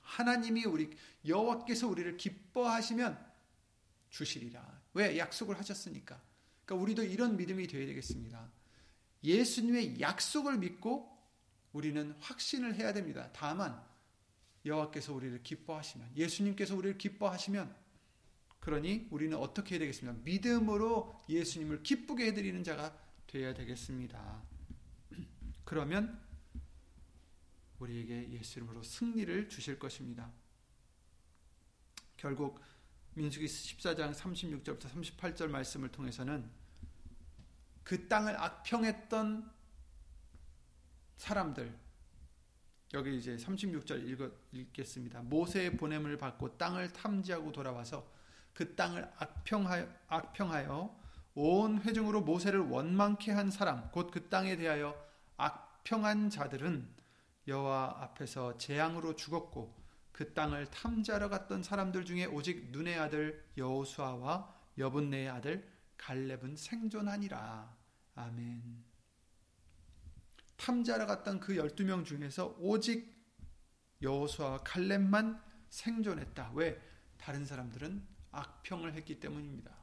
하나님이 0.00 0.64
우리 0.64 0.90
여호와께서 1.26 1.88
우리를 1.88 2.16
기뻐하시면 2.16 3.18
주시리라. 4.10 4.82
왜 4.94 5.18
약속을 5.18 5.58
하셨으니까. 5.58 6.20
그러니까 6.64 6.82
우리도 6.82 7.02
이런 7.02 7.36
믿음이 7.36 7.66
되어야 7.66 7.86
되겠습니다. 7.86 8.48
예수님의 9.24 10.00
약속을 10.00 10.58
믿고 10.58 11.10
우리는 11.72 12.14
확신을 12.20 12.76
해야 12.76 12.92
됩니다. 12.92 13.28
다만 13.32 13.82
여호와께서 14.64 15.12
우리를 15.12 15.42
기뻐하시면 15.42 16.12
예수님께서 16.16 16.76
우리를 16.76 16.96
기뻐하시면 16.96 17.74
그러니 18.64 19.08
우리는 19.10 19.36
어떻게 19.36 19.74
해야 19.74 19.80
되겠습니까? 19.80 20.18
믿음으로 20.24 21.22
예수님을 21.28 21.82
기쁘게 21.82 22.28
해드리는 22.28 22.64
자가 22.64 22.98
되어야 23.26 23.52
되겠습니다. 23.52 24.42
그러면 25.66 26.18
우리에게 27.78 28.30
예수 28.30 28.58
이름으로 28.58 28.82
승리를 28.82 29.50
주실 29.50 29.78
것입니다. 29.78 30.32
결국 32.16 32.58
민수기 33.12 33.44
14장 33.44 34.14
36절부터 34.14 34.84
38절 34.84 35.48
말씀을 35.48 35.90
통해서는 35.92 36.50
그 37.82 38.08
땅을 38.08 38.34
악평했던 38.34 39.52
사람들 41.16 41.78
여기 42.94 43.18
이제 43.18 43.36
36절 43.36 44.08
읽어, 44.08 44.30
읽겠습니다. 44.52 45.20
모세의 45.20 45.76
보냄을 45.76 46.16
받고 46.16 46.56
땅을 46.56 46.94
탐지하고 46.94 47.52
돌아와서 47.52 48.13
그 48.54 48.74
땅을 48.76 49.10
악평하여, 49.18 49.88
악평하여 50.08 51.04
온 51.34 51.82
회중으로 51.82 52.20
모세를 52.22 52.60
원망케 52.60 53.32
한 53.32 53.50
사람 53.50 53.90
곧 53.90 54.10
그 54.12 54.28
땅에 54.28 54.56
대하여 54.56 54.94
악평한 55.36 56.30
자들은 56.30 56.88
여호와 57.48 57.96
앞에서 58.00 58.56
재앙으로 58.56 59.16
죽었고 59.16 59.84
그 60.12 60.32
땅을 60.32 60.66
탐지하러 60.70 61.28
갔던 61.28 61.64
사람들 61.64 62.04
중에 62.04 62.26
오직 62.26 62.70
눈의 62.70 62.96
아들 62.98 63.44
여호수아와 63.56 64.54
여분네의 64.78 65.28
아들 65.28 65.68
갈렙은 65.98 66.56
생존하니라. 66.56 67.76
아멘. 68.14 68.84
탐지하러 70.56 71.06
갔던 71.06 71.40
그 71.40 71.54
12명 71.56 72.04
중에서 72.04 72.54
오직 72.60 73.12
여호수아와 74.00 74.58
갈렙만 74.58 75.42
생존했다. 75.68 76.52
왜? 76.54 76.80
다른 77.18 77.44
사람들은 77.44 78.13
악평을 78.34 78.94
했기 78.94 79.20
때문입니다. 79.20 79.74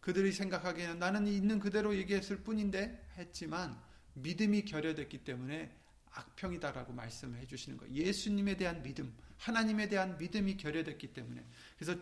그들이 0.00 0.32
생각하기에는 0.32 0.98
나는 0.98 1.26
있는 1.26 1.58
그대로 1.58 1.96
얘기했을 1.96 2.42
뿐인데 2.42 3.08
했지만 3.16 3.80
믿음이 4.14 4.64
결여됐기 4.64 5.24
때문에 5.24 5.74
악평이다라고 6.10 6.92
말씀을 6.92 7.38
해주시는 7.40 7.78
거예요. 7.78 7.94
예수님에 7.94 8.56
대한 8.56 8.82
믿음, 8.82 9.14
하나님에 9.38 9.88
대한 9.88 10.16
믿음이 10.18 10.56
결여됐기 10.56 11.12
때문에. 11.12 11.44
그래서 11.78 12.00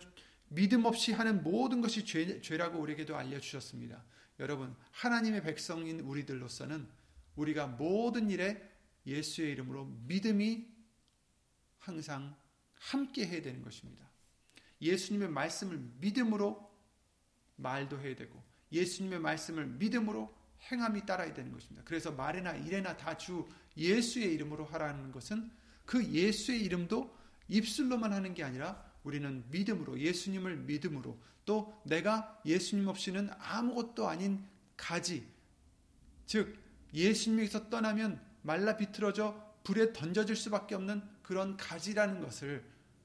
믿음 0.49 0.85
없이 0.85 1.13
하는 1.13 1.43
모든 1.43 1.81
것이 1.81 2.05
죄, 2.05 2.41
죄라고 2.41 2.79
우리에게도 2.81 3.17
알려주셨습니다. 3.17 4.05
여러분, 4.41 4.75
하나님의 4.91 5.43
백성인 5.43 6.01
우리들로서는 6.01 6.87
우리가 7.37 7.69
모든 7.69 8.29
일에 8.29 8.71
예수의 9.07 9.53
이름으로 9.53 9.87
믿음이 10.07 10.67
항상 11.79 12.37
함께 12.75 13.27
해야 13.27 13.41
되는 13.41 13.63
것입니다. 13.63 14.12
예수님의 14.83 15.31
말씀을 15.31 15.81
믿음으로 16.01 16.71
말도 17.57 18.01
해야 18.01 18.15
되고, 18.15 18.43
예수님의 18.73 19.21
말씀을 19.21 19.67
믿음으로 19.67 20.35
행함이 20.71 21.07
따라야 21.07 21.33
되는 21.33 21.53
것입니다. 21.53 21.83
그래서 21.85 22.13
말이나 22.13 22.55
일에나 22.55 22.97
다 22.97 23.17
주 23.17 23.49
예수의 23.77 24.35
이름으로 24.35 24.65
하라는 24.67 25.13
것은 25.13 25.51
그 25.85 26.05
예수의 26.05 26.63
이름도 26.63 27.17
입술로만 27.49 28.13
하는 28.13 28.35
게 28.35 28.45
아니라 28.45 28.85
우리는 29.03 29.45
믿음으로 29.51 29.99
예수님을 29.99 30.57
믿음으로 30.59 31.19
또 31.45 31.83
내가 31.85 32.41
예수님 32.47 32.87
없이는 32.89 33.31
아무것도 33.39 34.09
아닌 34.09 34.45
가지 34.77 35.27
즉 36.27 36.57
예수님에서 36.95 37.69
떠나면 37.69 38.21
말라 38.43 38.77
비틀어져 38.77 39.53
불에 39.65 39.93
던져질 39.93 40.37
수밖에 40.37 40.75
없는 40.75 41.03
그런 41.23 41.57
가지라는 41.57 42.21
것을 42.21 42.65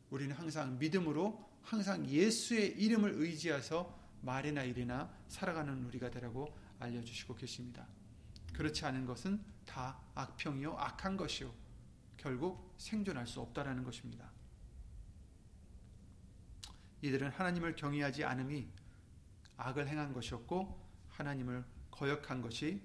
우리는 0.10 0.36
항상 0.36 0.78
믿음으로 0.80 1.47
항상 1.68 2.08
예수의 2.08 2.80
이름을 2.80 3.16
의지해서 3.16 3.94
말이나 4.22 4.64
일이나 4.64 5.14
살아가는 5.28 5.84
우리가 5.84 6.10
되라고 6.10 6.58
알려주시고 6.80 7.36
계십니다. 7.36 7.86
그렇지 8.54 8.86
않은 8.86 9.06
것은 9.06 9.44
다 9.66 10.00
악평이요 10.16 10.78
악한 10.78 11.18
것이요 11.18 11.54
결국 12.16 12.74
생존할 12.78 13.28
수 13.28 13.42
없다라는 13.42 13.84
것입니다. 13.84 14.32
이들은 17.02 17.32
하나님을 17.32 17.76
경외하지 17.76 18.24
않음이 18.24 18.70
악을 19.58 19.90
행한 19.90 20.14
것이었고 20.14 20.90
하나님을 21.10 21.66
거역한 21.92 22.42
것이 22.42 22.82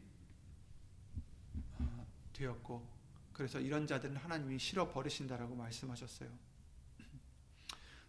어, 1.79 2.07
되었고 2.33 2.85
그래서 3.33 3.61
이런 3.61 3.87
자들은 3.87 4.17
하나님이 4.17 4.59
싫어 4.59 4.89
버리신다라고 4.89 5.55
말씀하셨어요. 5.55 6.52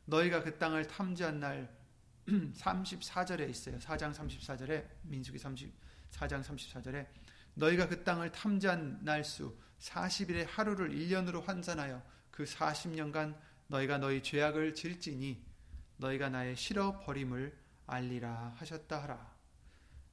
너희가 0.05 0.43
그 0.43 0.57
땅을 0.57 0.87
탐지한 0.87 1.39
날 1.39 1.69
34절에 2.27 3.49
있어요. 3.49 3.77
4장 3.79 4.13
34절에 4.13 4.85
민수기 5.03 5.37
34장 5.37 6.43
34절에 6.43 7.07
너희가 7.55 7.87
그 7.87 8.03
땅을 8.03 8.31
탐지한 8.31 8.99
날수 9.03 9.55
40일의 9.79 10.47
하루를 10.47 10.89
1년으로 10.91 11.43
환산하여 11.43 12.01
그 12.31 12.43
40년간 12.45 13.37
너희가 13.67 13.97
너희 13.97 14.23
죄악을 14.23 14.73
질지니 14.73 15.43
너희가 15.97 16.29
나의 16.29 16.55
싫어 16.55 16.99
버림을 16.99 17.55
알리라 17.85 18.53
하셨다 18.57 19.03
하라. 19.03 19.33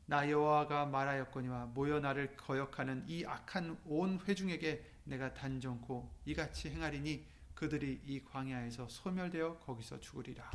나 0.07 0.29
여호와가 0.29 0.87
말하였거니와 0.87 1.67
모여 1.67 2.01
나를 2.01 2.37
거역하는 2.37 3.05
이 3.07 3.25
악한 3.25 3.81
온 3.85 4.19
회중에게 4.27 4.85
내가 5.05 5.33
단정코 5.35 6.13
이같이 6.25 6.69
행하리니 6.71 7.25
그들이 7.61 8.01
이 8.07 8.25
광야에서 8.25 8.89
소멸되어 8.89 9.59
거기서 9.59 10.01
죽으리라. 10.01 10.51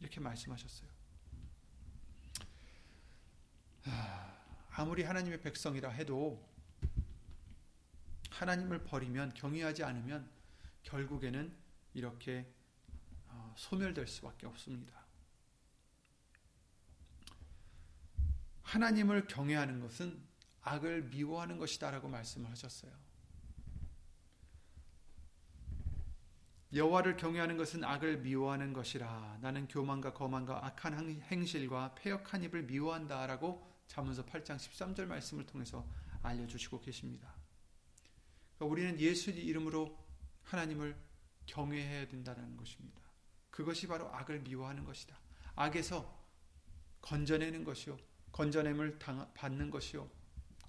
이렇게 0.00 0.18
말씀하셨어요. 0.18 0.88
아무리 4.70 5.02
하나님의 5.02 5.42
백성이라 5.42 5.90
해도 5.90 6.42
하나님을 8.30 8.82
버리면 8.84 9.34
경외하지 9.34 9.84
않으면 9.84 10.26
결국에는 10.84 11.54
이렇게 11.92 12.50
어, 13.28 13.54
소멸될 13.58 14.06
수밖에 14.06 14.46
없습니다. 14.46 15.04
하나님을 18.62 19.26
경외하는 19.26 19.80
것은 19.80 20.18
악을 20.62 21.10
미워하는 21.10 21.58
것이다라고 21.58 22.08
말씀을 22.08 22.50
하셨어요. 22.50 23.11
여호와를 26.74 27.16
경외하는 27.16 27.58
것은 27.58 27.84
악을 27.84 28.18
미워하는 28.18 28.72
것이라 28.72 29.38
나는 29.42 29.68
교만과 29.68 30.14
거만과 30.14 30.64
악한 30.66 31.22
행실과 31.30 31.94
폐역한 31.96 32.42
입을 32.44 32.62
미워한다라고 32.62 33.70
잠언서 33.88 34.24
8장 34.24 34.56
13절 34.56 35.04
말씀을 35.04 35.44
통해서 35.44 35.86
알려 36.22 36.46
주시고 36.46 36.80
계십니다. 36.80 37.34
그러니까 38.56 38.72
우리는 38.72 39.00
예수 39.00 39.30
이름으로 39.30 39.98
하나님을 40.44 40.96
경외해야 41.44 42.08
된다는 42.08 42.56
것입니다. 42.56 43.02
그것이 43.50 43.86
바로 43.86 44.08
악을 44.14 44.40
미워하는 44.40 44.84
것이다. 44.84 45.18
악에서 45.56 46.22
건져내는 47.02 47.64
것이요. 47.64 47.98
건져냄을 48.30 48.98
받는 49.34 49.70
것이요. 49.70 50.08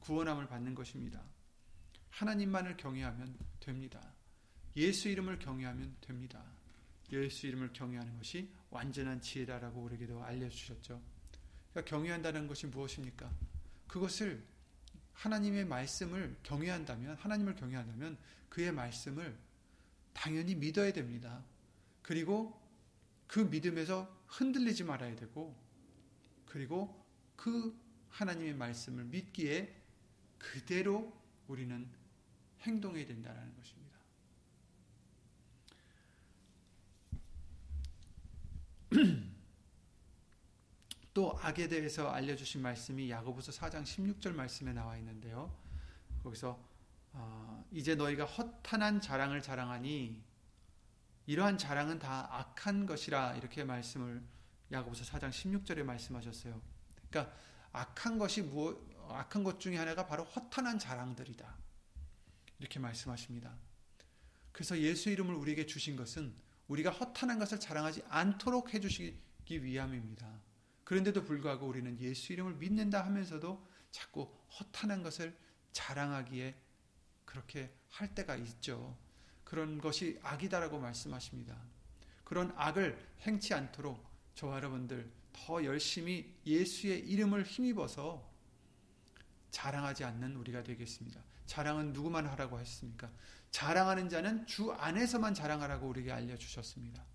구원함을 0.01 0.47
받는 0.47 0.75
것입니다. 0.75 1.23
하나님만을 2.09 2.75
경외하면 2.75 3.37
됩니다. 3.61 4.12
예수 4.75 5.09
이름을 5.09 5.39
경외하면 5.39 5.95
됩니다. 6.01 6.43
예수 7.11 7.47
이름을 7.47 7.73
경외하는 7.73 8.17
것이 8.17 8.49
완전한 8.69 9.21
지혜다라고 9.21 9.81
우리에게도 9.81 10.23
알려주셨죠. 10.23 11.01
그러니까 11.71 11.89
경외한다는 11.89 12.47
것이 12.47 12.67
무엇입니까? 12.67 13.31
그것을 13.87 14.43
하나님의 15.13 15.65
말씀을 15.65 16.35
경외한다면, 16.43 17.15
하나님을 17.17 17.55
경외한다면 17.55 18.17
그의 18.49 18.71
말씀을 18.71 19.37
당연히 20.13 20.55
믿어야 20.55 20.91
됩니다. 20.91 21.43
그리고 22.01 22.59
그 23.27 23.39
믿음에서 23.39 24.23
흔들리지 24.27 24.83
말아야 24.83 25.15
되고, 25.15 25.55
그리고 26.45 27.03
그 27.35 27.75
하나님의 28.09 28.55
말씀을 28.55 29.05
믿기에 29.05 29.75
그대로 30.37 31.15
우리는 31.47 31.87
행동해야 32.61 33.05
된다는 33.05 33.55
것입니다. 33.55 33.82
또 41.13 41.37
악에 41.41 41.67
대해서 41.67 42.09
알려주신 42.09 42.61
말씀이 42.61 43.09
야고보서 43.09 43.51
4장 43.51 43.83
16절 43.83 44.33
말씀에 44.33 44.73
나와 44.73 44.97
있는데요. 44.97 45.55
거기서 46.23 46.59
어, 47.13 47.65
이제 47.71 47.95
너희가 47.95 48.25
허탄한 48.25 49.01
자랑을 49.01 49.41
자랑하니 49.41 50.23
이러한 51.27 51.57
자랑은 51.57 51.99
다 51.99 52.27
악한 52.31 52.85
것이라 52.85 53.35
이렇게 53.35 53.63
말씀을 53.63 54.23
야고보서 54.71 55.05
4장 55.05 55.29
16절에 55.29 55.83
말씀하셨어요. 55.83 56.59
그러니까 57.09 57.35
악한 57.71 58.17
것이 58.17 58.41
무엇 58.41 58.91
악한 59.09 59.43
것 59.43 59.59
중에 59.59 59.77
하나가 59.77 60.07
바로 60.07 60.23
허탄한 60.23 60.79
자랑들이다. 60.79 61.55
이렇게 62.59 62.79
말씀하십니다. 62.79 63.55
그래서 64.51 64.77
예수 64.79 65.09
이름을 65.09 65.35
우리에게 65.35 65.65
주신 65.65 65.95
것은 65.95 66.33
우리가 66.67 66.91
허탄한 66.91 67.39
것을 67.39 67.59
자랑하지 67.59 68.03
않도록 68.09 68.73
해주시기 68.73 69.63
위함입니다. 69.63 70.41
그런데도 70.83 71.23
불구하고 71.23 71.67
우리는 71.67 71.99
예수 71.99 72.33
이름을 72.33 72.55
믿는다 72.55 73.05
하면서도 73.05 73.65
자꾸 73.91 74.29
허탄한 74.59 75.03
것을 75.03 75.35
자랑하기에 75.71 76.55
그렇게 77.25 77.73
할 77.89 78.13
때가 78.13 78.35
있죠. 78.35 78.97
그런 79.43 79.79
것이 79.79 80.19
악이다라고 80.23 80.79
말씀하십니다. 80.79 81.55
그런 82.23 82.53
악을 82.55 82.97
행치 83.21 83.53
않도록 83.53 84.03
저와 84.35 84.57
여러분들 84.57 85.11
더 85.31 85.63
열심히 85.63 86.35
예수의 86.45 87.07
이름을 87.07 87.43
힘입어서 87.43 88.31
자랑하지 89.51 90.03
않는 90.03 90.35
우리가 90.37 90.63
되겠습니다. 90.63 91.21
자랑은 91.45 91.93
누구만 91.93 92.25
하라고 92.27 92.59
했습니까? 92.59 93.11
자랑하는 93.53 94.09
자는 94.09 94.47
주 94.47 94.71
안에서만 94.71 95.35
자랑하라고 95.35 95.87
우리에게 95.87 96.11
알려주셨습니다. 96.11 97.05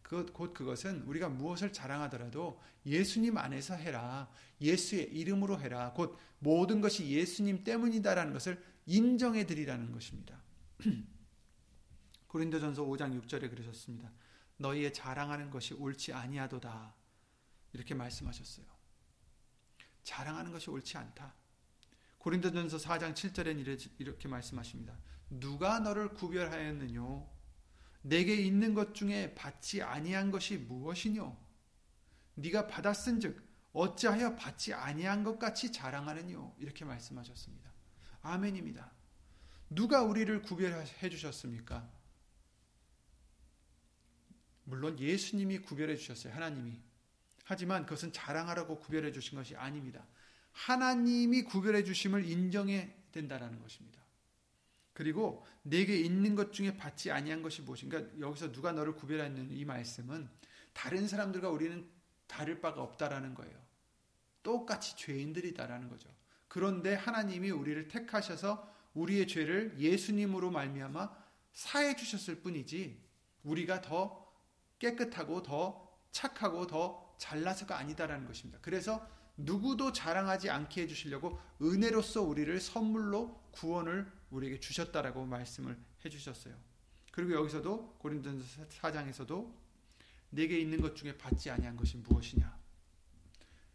그, 0.00 0.24
곧 0.32 0.54
그것은 0.54 1.02
우리가 1.02 1.28
무엇을 1.28 1.70
자랑하더라도 1.72 2.60
예수님 2.86 3.36
안에서 3.36 3.74
해라. 3.74 4.30
예수의 4.58 5.12
이름으로 5.12 5.60
해라. 5.60 5.92
곧 5.92 6.18
모든 6.38 6.80
것이 6.80 7.06
예수님 7.08 7.62
때문이다라는 7.62 8.32
것을 8.32 8.64
인정해 8.86 9.44
드리라는 9.44 9.92
것입니다. 9.92 10.40
고린도전서 12.26 12.84
5장 12.84 13.22
6절에 13.22 13.50
그러셨습니다. 13.50 14.10
너희의 14.56 14.94
자랑하는 14.94 15.50
것이 15.50 15.74
옳지 15.74 16.14
아니하도다. 16.14 16.94
이렇게 17.74 17.94
말씀하셨어요. 17.94 18.64
자랑하는 20.04 20.52
것이 20.52 20.70
옳지 20.70 20.96
않다. 20.96 21.34
고린도전서 22.22 22.76
4장 22.76 23.14
7절엔 23.14 23.90
이렇게 23.98 24.28
말씀하십니다. 24.28 24.96
누가 25.28 25.80
너를 25.80 26.14
구별하였느뇨? 26.14 27.28
내게 28.02 28.36
있는 28.36 28.74
것 28.74 28.94
중에 28.94 29.34
받지 29.34 29.82
아니한 29.82 30.30
것이 30.30 30.56
무엇이뇨? 30.56 31.36
네가 32.36 32.68
받았은즉 32.68 33.42
어찌하여 33.72 34.36
받지 34.36 34.72
아니한 34.72 35.24
것 35.24 35.40
같이 35.40 35.72
자랑하느뇨? 35.72 36.54
이렇게 36.60 36.84
말씀하셨습니다. 36.84 37.72
아멘입니다. 38.20 38.92
누가 39.68 40.02
우리를 40.02 40.42
구별해 40.42 41.10
주셨습니까? 41.10 41.90
물론 44.62 44.96
예수님이 44.96 45.58
구별해 45.58 45.96
주셨어요. 45.96 46.32
하나님이. 46.34 46.80
하지만 47.42 47.84
그것은 47.84 48.12
자랑하라고 48.12 48.78
구별해 48.78 49.10
주신 49.10 49.36
것이 49.36 49.56
아닙니다. 49.56 50.06
하나님이 50.52 51.42
구별해 51.42 51.84
주심을 51.84 52.28
인정해 52.28 52.94
된다라는 53.12 53.60
것입니다. 53.60 54.00
그리고 54.92 55.46
내게 55.62 55.96
있는 55.96 56.34
것 56.34 56.52
중에 56.52 56.76
받지 56.76 57.10
아니한 57.10 57.42
것이 57.42 57.62
무엇인가? 57.62 58.02
여기서 58.20 58.52
누가 58.52 58.72
너를 58.72 58.94
구별하는 58.94 59.50
이 59.50 59.64
말씀은 59.64 60.28
다른 60.72 61.08
사람들과 61.08 61.48
우리는 61.50 61.88
다를 62.26 62.60
바가 62.60 62.82
없다라는 62.82 63.34
거예요. 63.34 63.58
똑같이 64.42 64.96
죄인들이다라는 64.96 65.88
거죠. 65.88 66.08
그런데 66.48 66.94
하나님이 66.94 67.50
우리를 67.50 67.88
택하셔서 67.88 68.70
우리의 68.94 69.26
죄를 69.26 69.74
예수님으로 69.78 70.50
말미암아 70.50 71.10
사해 71.54 71.96
주셨을 71.96 72.40
뿐이지 72.42 73.00
우리가 73.44 73.80
더 73.80 74.30
깨끗하고 74.78 75.42
더 75.42 75.88
착하고 76.10 76.66
더 76.66 77.14
잘나서가 77.18 77.78
아니다라는 77.78 78.26
것입니다. 78.26 78.58
그래서 78.60 79.06
누구도 79.36 79.92
자랑하지 79.92 80.50
않게 80.50 80.82
해주시려고 80.82 81.40
은혜로서 81.60 82.22
우리를 82.22 82.60
선물로 82.60 83.42
구원을 83.52 84.10
우리에게 84.30 84.60
주셨다라고 84.60 85.26
말씀을 85.26 85.78
해주셨어요. 86.04 86.54
그리고 87.10 87.34
여기서도 87.34 87.96
고린도전서 87.98 88.68
4장에서도 88.68 89.54
내게 90.30 90.58
있는 90.58 90.80
것 90.80 90.96
중에 90.96 91.16
받지 91.18 91.50
아니한 91.50 91.76
것이 91.76 91.98
무엇이냐? 91.98 92.58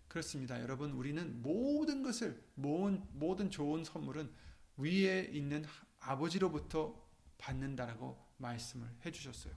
그렇습니다. 0.08 0.60
여러분, 0.62 0.92
우리는 0.92 1.42
모든 1.42 2.02
것을 2.02 2.44
모든 2.56 3.52
좋은 3.52 3.84
선물은 3.84 4.32
위에 4.78 5.30
있는 5.34 5.66
아버지로부터 6.00 7.06
받는다라고 7.38 8.18
말씀을 8.38 8.88
해주셨어요. 9.06 9.54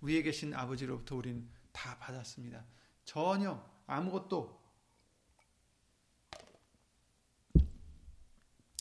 위에 0.00 0.22
계신 0.22 0.52
아버지로부터 0.54 1.16
우리는 1.16 1.48
다 1.72 1.98
받았습니다. 1.98 2.64
전혀 3.04 3.62
아무것도 3.86 4.62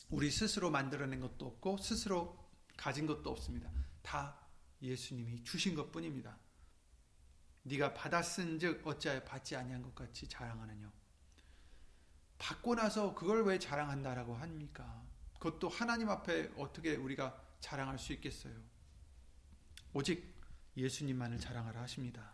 우리 0.10 0.30
스스로 0.30 0.70
만들어낸 0.70 1.20
것도 1.20 1.48
없고 1.48 1.78
스스로 1.78 2.38
가진 2.78 3.08
것도 3.08 3.30
없습니다. 3.32 3.70
다 4.02 4.38
예수님이 4.82 5.44
주신 5.44 5.76
것뿐입니다. 5.76 6.38
네가 7.64 7.94
받았은즉 7.94 8.86
어찌하여 8.86 9.24
받지 9.24 9.56
아니한 9.56 9.82
것 9.82 9.96
같이 9.96 10.28
자랑하느냐. 10.28 10.92
받고 12.38 12.76
나서 12.76 13.16
그걸 13.16 13.46
왜 13.46 13.58
자랑한다라고 13.58 14.36
합니까? 14.36 15.04
그것도 15.40 15.70
하나님 15.70 16.10
앞에 16.10 16.52
어떻게 16.58 16.96
우리가 16.96 17.42
자랑할 17.60 17.98
수 17.98 18.14
있겠어요? 18.14 18.54
오직 19.94 20.34
예수님만을 20.76 21.40
자랑하라 21.40 21.82
하십니다. 21.82 22.34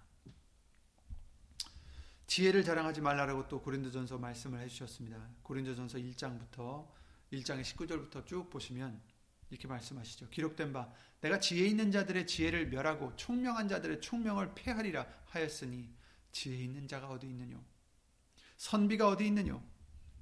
지혜를 2.29 2.63
자랑하지 2.63 3.01
말라라고 3.01 3.47
또 3.47 3.59
고린도전서 3.59 4.19
말씀을 4.19 4.59
해주셨습니다. 4.59 5.19
고린도전서 5.41 5.97
1장부터 5.97 6.87
1장의 7.33 7.63
19절부터 7.63 8.23
쭉 8.27 8.51
보시면 8.51 9.01
이렇게 9.49 9.67
말씀하시죠. 9.67 10.29
기록된 10.29 10.71
바 10.71 10.93
내가 11.21 11.39
지혜 11.39 11.65
있는 11.65 11.91
자들의 11.91 12.27
지혜를 12.27 12.67
멸하고 12.67 13.15
총명한 13.15 13.67
자들의 13.67 13.99
총명을 14.01 14.53
폐하리라 14.53 15.07
하였으니 15.25 15.91
지혜 16.31 16.55
있는 16.55 16.87
자가 16.87 17.09
어디 17.09 17.25
있느뇨? 17.25 17.59
선비가 18.57 19.07
어디 19.07 19.25
있느뇨? 19.25 19.63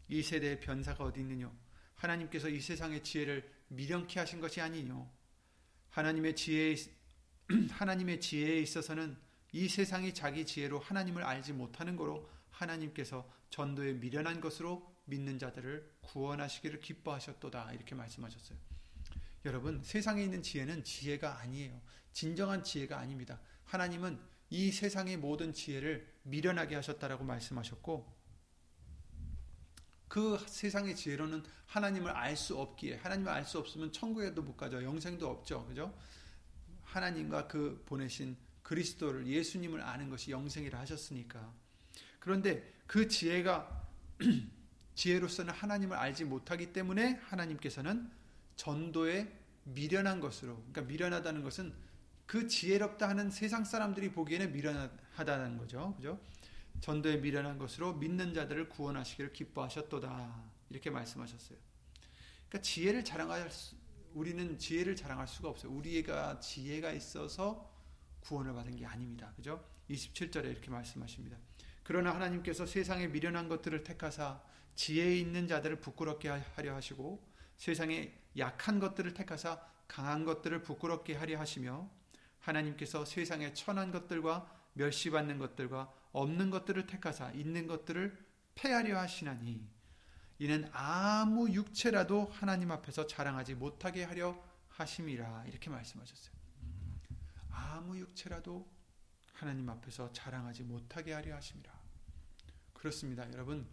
이 0.08 0.24
세대의 0.24 0.62
변사가 0.62 1.04
어디 1.04 1.20
있느뇨? 1.20 1.52
하나님께서 1.96 2.48
이 2.48 2.62
세상의 2.62 3.04
지혜를 3.04 3.52
미련케 3.67 4.22
하신 4.22 4.39
것이 4.39 4.62
아니뇨. 4.62 5.12
하나님의 5.89 6.38
지혜에 6.38 6.76
하나님의 7.72 8.22
지혜에 8.22 8.62
있어서는 8.62 9.27
이 9.52 9.68
세상이 9.68 10.14
자기 10.14 10.46
지혜로 10.46 10.80
하나님을 10.80 11.24
알지 11.24 11.54
못하는 11.54 11.96
거로 11.96 12.30
하나님께서 12.52 13.30
전도에 13.50 13.94
미련한 13.94 14.42
것으로 14.42 14.94
믿는 15.06 15.40
자들을 15.40 15.90
구원하시기를 16.02 16.80
기뻐하셨도다. 16.80 17.74
이렇게 17.74 17.96
말씀하셨어요. 17.96 18.58
여러분, 19.46 19.82
세상에 19.84 20.24
있는 20.24 20.44
지혜는 20.44 20.84
지혜가 20.84 21.40
아니에요. 21.40 21.80
진정한 22.12 22.64
지혜가 22.64 22.98
아닙니다. 23.00 23.40
하나님은 23.66 24.20
이 24.50 24.72
세상의 24.72 25.18
모든 25.18 25.54
지혜를 25.54 26.08
미련하게 26.24 26.76
하셨다라고 26.76 27.24
말씀하셨고, 27.24 28.18
그 30.08 30.44
세상의 30.48 30.96
지혜로는 30.96 31.44
하나님을 31.68 32.12
알 32.12 32.36
수 32.36 32.58
없기에, 32.58 32.98
하나님을 32.98 33.32
알 33.32 33.46
수 33.46 33.60
없으면 33.60 33.92
천국에도 33.92 34.42
못 34.42 34.58
가죠. 34.58 34.84
영생도 34.84 35.30
없죠. 35.30 35.66
그죠? 35.68 35.94
하나님과 36.84 37.48
그 37.48 37.84
보내신 37.86 38.38
그리스도를, 38.68 39.28
예수님을 39.28 39.82
아는 39.82 40.10
것이 40.10 40.32
영생이라 40.32 40.78
하셨으니까. 40.80 41.54
그런데 42.20 42.74
그 42.86 43.08
지혜가, 43.08 43.88
지혜로서는 44.94 45.54
하나님을 45.54 45.96
알지 45.96 46.26
못하기 46.26 46.74
때문에 46.74 47.14
하나님께서는 47.24 48.12
전도에 48.58 49.32
미련한 49.64 50.20
것으로, 50.20 50.56
그러니까 50.56 50.82
미련하다는 50.82 51.44
것은 51.44 51.74
그 52.26 52.48
지혜롭다 52.48 53.08
하는 53.08 53.32
세상 53.32 53.64
사람들이 53.64 54.12
보기에는 54.12 54.52
미련하다는 54.52 55.58
거죠. 55.58 55.94
그죠? 55.96 56.20
전도에 56.82 57.18
미련한 57.18 57.58
것으로 57.58 57.94
믿는 57.94 58.34
자들을 58.34 58.68
구원하시기를 58.68 59.32
기뻐하셨도다. 59.32 60.44
이렇게 60.72 60.90
말씀하셨어요. 60.90 61.58
그러니까 62.50 62.62
지혜를 62.62 63.06
자랑할 63.06 63.50
수, 63.50 63.78
우리는 64.14 64.60
지혜를 64.60 64.98
자랑할 64.98 65.26
수가 65.26 65.48
없어요. 65.48 65.72
우리가 65.72 66.42
지혜가 66.42 66.92
있어서 66.92 67.77
구원을 68.28 68.54
받은 68.54 68.76
게 68.76 68.86
아닙니다. 68.86 69.32
그죠? 69.36 69.63
27절에 69.90 70.46
이렇게 70.46 70.70
말씀하십니다. 70.70 71.38
그러나 71.84 72.13
하나님께서 72.13 72.66
세상에 72.66 73.08
미련한 73.08 73.48
것들을 73.48 73.84
택하사 73.84 74.42
지혜 74.76 75.16
있는 75.16 75.48
자들을 75.48 75.80
부끄럽게 75.80 76.28
하려 76.28 76.76
하시고 76.76 77.26
세상에 77.56 78.13
약한 78.38 78.80
것들을 78.80 79.13
택하사 79.13 79.62
강한 79.88 80.26
것들을 80.26 80.62
부끄럽게 80.63 81.16
하려 81.16 81.40
하시며 81.40 81.90
하나님께서 82.40 83.06
세상에 83.06 83.54
천한 83.54 83.92
것들과 83.92 84.54
멸시받는 84.74 85.40
것들과 85.40 85.92
없는 86.12 86.50
것들을 86.50 86.86
택하사 86.86 87.32
있는 87.32 87.66
것들을 87.68 88.18
패하려 88.56 89.00
하시나니 89.00 89.66
이는 90.40 90.70
아무 90.74 91.50
육체라도 91.50 92.26
하나님 92.32 92.72
앞에서 92.72 93.08
자랑하지 93.08 93.56
못하게 93.56 94.04
하려 94.04 94.38
하심이라 94.70 95.46
이렇게 95.48 95.70
말씀하셨어요. 95.70 96.37
아무 97.58 97.98
육체라도 97.98 98.70
하나님 99.34 99.70
앞에서 99.70 100.12
자랑하지 100.13 100.63
못하게 100.63 101.13
하려 101.13 101.36
하심이라. 101.36 101.72
그렇습니다. 102.74 103.32
여러분 103.34 103.67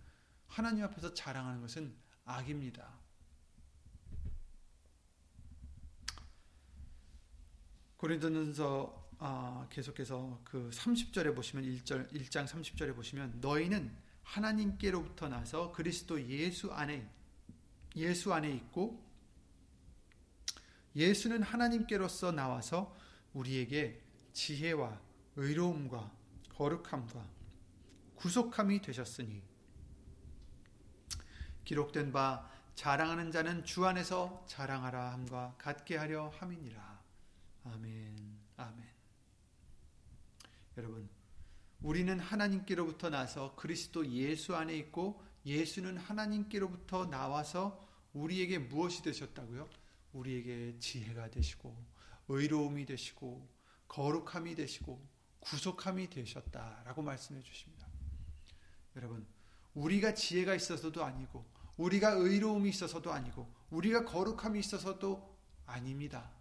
하나님 0.46 0.84
앞에서 0.84 1.12
자랑하는 1.12 1.60
것은 1.60 1.94
악입니다. 2.24 2.98
고린도전서 7.96 9.04
아, 9.18 9.66
계속해서 9.70 10.40
그 10.44 10.68
30절에 10.70 11.34
보시면 11.34 11.64
1절 11.64 12.12
1장 12.12 12.46
30절에 12.46 12.94
보시면 12.94 13.38
너희는 13.40 13.94
하나님께로부터 14.22 15.28
나서 15.28 15.72
그리스도 15.72 16.20
예수 16.28 16.72
안에 16.72 17.08
예수 17.96 18.32
안에 18.32 18.50
있고 18.50 19.02
예수는 20.96 21.42
하나님께로서 21.42 22.32
나와서 22.32 22.94
우리에게 23.34 24.00
지혜와 24.32 25.00
의로움과 25.36 26.12
거룩함과 26.54 27.28
구속함이 28.14 28.80
되셨으니 28.80 29.42
기록된 31.64 32.12
바 32.12 32.50
자랑하는 32.74 33.30
자는 33.30 33.64
주 33.64 33.86
안에서 33.86 34.44
자랑하라 34.48 35.12
함과 35.12 35.54
같게 35.58 35.96
하려 35.96 36.28
함이니라. 36.28 37.02
아멘. 37.64 38.38
아멘. 38.56 38.84
여러분, 40.76 41.08
우리는 41.80 42.18
하나님께로부터 42.18 43.10
나서 43.10 43.54
그리스도 43.54 44.06
예수 44.10 44.56
안에 44.56 44.76
있고 44.78 45.22
예수는 45.46 45.96
하나님께로부터 45.98 47.06
나와서 47.06 47.86
우리에게 48.12 48.58
무엇이 48.58 49.02
되셨다고요? 49.02 49.68
우리에게 50.12 50.78
지혜가 50.78 51.30
되시고 51.30 51.76
의로움이 52.28 52.86
되시고 52.86 53.48
거룩함이 53.88 54.54
되시고 54.54 55.06
구속함이 55.40 56.08
되셨다라고 56.10 57.02
말씀해 57.02 57.42
주십니다. 57.42 57.86
여러분, 58.96 59.26
우리가 59.74 60.14
지혜가 60.14 60.54
있어서도 60.54 61.04
아니고 61.04 61.44
우리가 61.76 62.12
의로움이 62.12 62.70
있어서도 62.70 63.12
아니고 63.12 63.52
우리가 63.70 64.04
거룩함이 64.04 64.58
있어서도 64.60 65.36
아닙니다. 65.66 66.32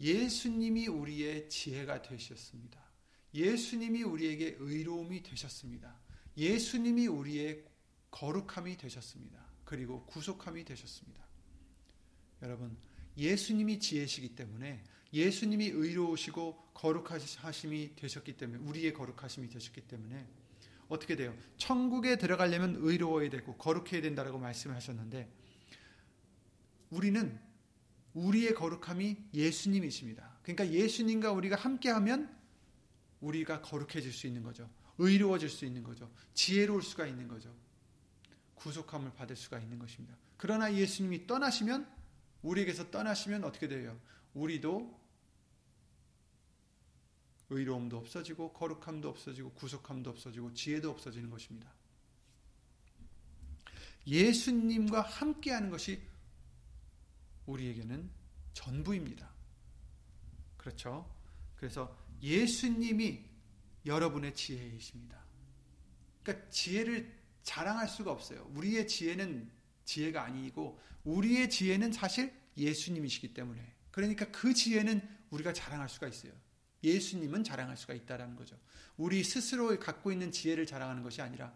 예수님이 0.00 0.88
우리의 0.88 1.48
지혜가 1.48 2.02
되셨습니다. 2.02 2.84
예수님이 3.32 4.02
우리에게 4.02 4.56
의로움이 4.58 5.22
되셨습니다. 5.22 5.94
예수님이 6.36 7.06
우리의 7.06 7.64
거룩함이 8.10 8.76
되셨습니다. 8.76 9.44
그리고 9.64 10.04
구속함이 10.06 10.64
되셨습니다. 10.64 11.24
여러분, 12.42 12.76
예수님이 13.16 13.78
지혜시기 13.78 14.34
때문에 14.34 14.82
예수님이 15.12 15.68
의로우시고 15.68 16.72
거룩하심이 16.74 17.96
되셨기 17.96 18.36
때문에 18.36 18.62
우리의 18.64 18.92
거룩하심이 18.92 19.48
되셨기 19.48 19.82
때문에 19.82 20.26
어떻게 20.88 21.16
돼요? 21.16 21.34
천국에 21.56 22.16
들어가려면 22.16 22.76
의로워야 22.78 23.30
되고 23.30 23.56
거룩해야 23.56 24.02
된다라고 24.02 24.38
말씀하셨는데 24.38 25.28
우리는 26.90 27.38
우리의 28.14 28.54
거룩함이 28.54 29.16
예수님이십니다. 29.34 30.38
그러니까 30.42 30.70
예수님과 30.70 31.32
우리가 31.32 31.56
함께하면 31.56 32.34
우리가 33.20 33.62
거룩해질 33.62 34.12
수 34.12 34.26
있는 34.26 34.42
거죠. 34.42 34.70
의로워질 34.98 35.48
수 35.48 35.64
있는 35.64 35.82
거죠. 35.82 36.10
지혜로울 36.34 36.82
수가 36.82 37.06
있는 37.06 37.28
거죠. 37.28 37.54
구속함을 38.54 39.12
받을 39.14 39.36
수가 39.36 39.58
있는 39.58 39.78
것입니다. 39.78 40.16
그러나 40.36 40.72
예수님이 40.72 41.26
떠나시면 41.26 41.86
우리에게서 42.42 42.90
떠나시면 42.90 43.44
어떻게 43.44 43.68
돼요? 43.68 43.98
우리도 44.34 45.00
의로움도 47.48 47.96
없어지고 47.96 48.52
거룩함도 48.52 49.08
없어지고 49.08 49.52
구속함도 49.52 50.10
없어지고 50.10 50.52
지혜도 50.54 50.90
없어지는 50.90 51.30
것입니다. 51.30 51.72
예수님과 54.06 55.00
함께하는 55.00 55.70
것이 55.70 56.00
우리에게는 57.46 58.10
전부입니다. 58.52 59.30
그렇죠? 60.56 61.08
그래서 61.56 61.96
예수님이 62.22 63.24
여러분의 63.84 64.34
지혜이십니다. 64.34 65.20
그러니까 66.22 66.50
지혜를 66.50 67.16
자랑할 67.42 67.88
수가 67.88 68.10
없어요. 68.10 68.50
우리의 68.54 68.88
지혜는 68.88 69.50
지혜가 69.86 70.22
아니고 70.22 70.78
우리의 71.04 71.48
지혜는 71.48 71.92
사실 71.92 72.32
예수님이시기 72.58 73.32
때문에 73.32 73.74
그러니까 73.90 74.30
그 74.30 74.52
지혜는 74.52 75.00
우리가 75.30 75.52
자랑할 75.54 75.88
수가 75.88 76.08
있어요. 76.08 76.32
예수님은 76.84 77.42
자랑할 77.42 77.76
수가 77.76 77.94
있다라는 77.94 78.36
거죠. 78.36 78.56
우리 78.98 79.24
스스로 79.24 79.78
갖고 79.80 80.12
있는 80.12 80.30
지혜를 80.30 80.66
자랑하는 80.66 81.02
것이 81.02 81.22
아니라 81.22 81.52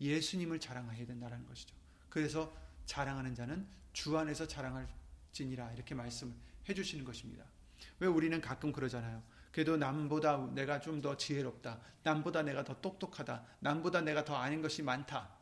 예수님을 0.00 0.60
자랑해야 0.60 1.06
된다는 1.06 1.46
것이죠. 1.46 1.74
그래서 2.08 2.54
자랑하는 2.84 3.34
자는 3.34 3.66
주 3.92 4.16
안에서 4.18 4.46
자랑할 4.46 4.88
진이라 5.32 5.72
이렇게 5.72 5.94
말씀을 5.94 6.34
해주시는 6.68 7.04
것입니다. 7.04 7.44
왜 7.98 8.06
우리는 8.06 8.38
가끔 8.40 8.72
그러잖아요. 8.72 9.22
그래도 9.52 9.76
남보다 9.76 10.50
내가 10.54 10.80
좀 10.80 11.00
더 11.00 11.16
지혜롭다. 11.16 11.80
남보다 12.02 12.42
내가 12.42 12.62
더 12.62 12.80
똑똑하다. 12.80 13.44
남보다 13.60 14.02
내가 14.02 14.24
더 14.24 14.36
아는 14.36 14.62
것이 14.62 14.82
많다. 14.82 15.39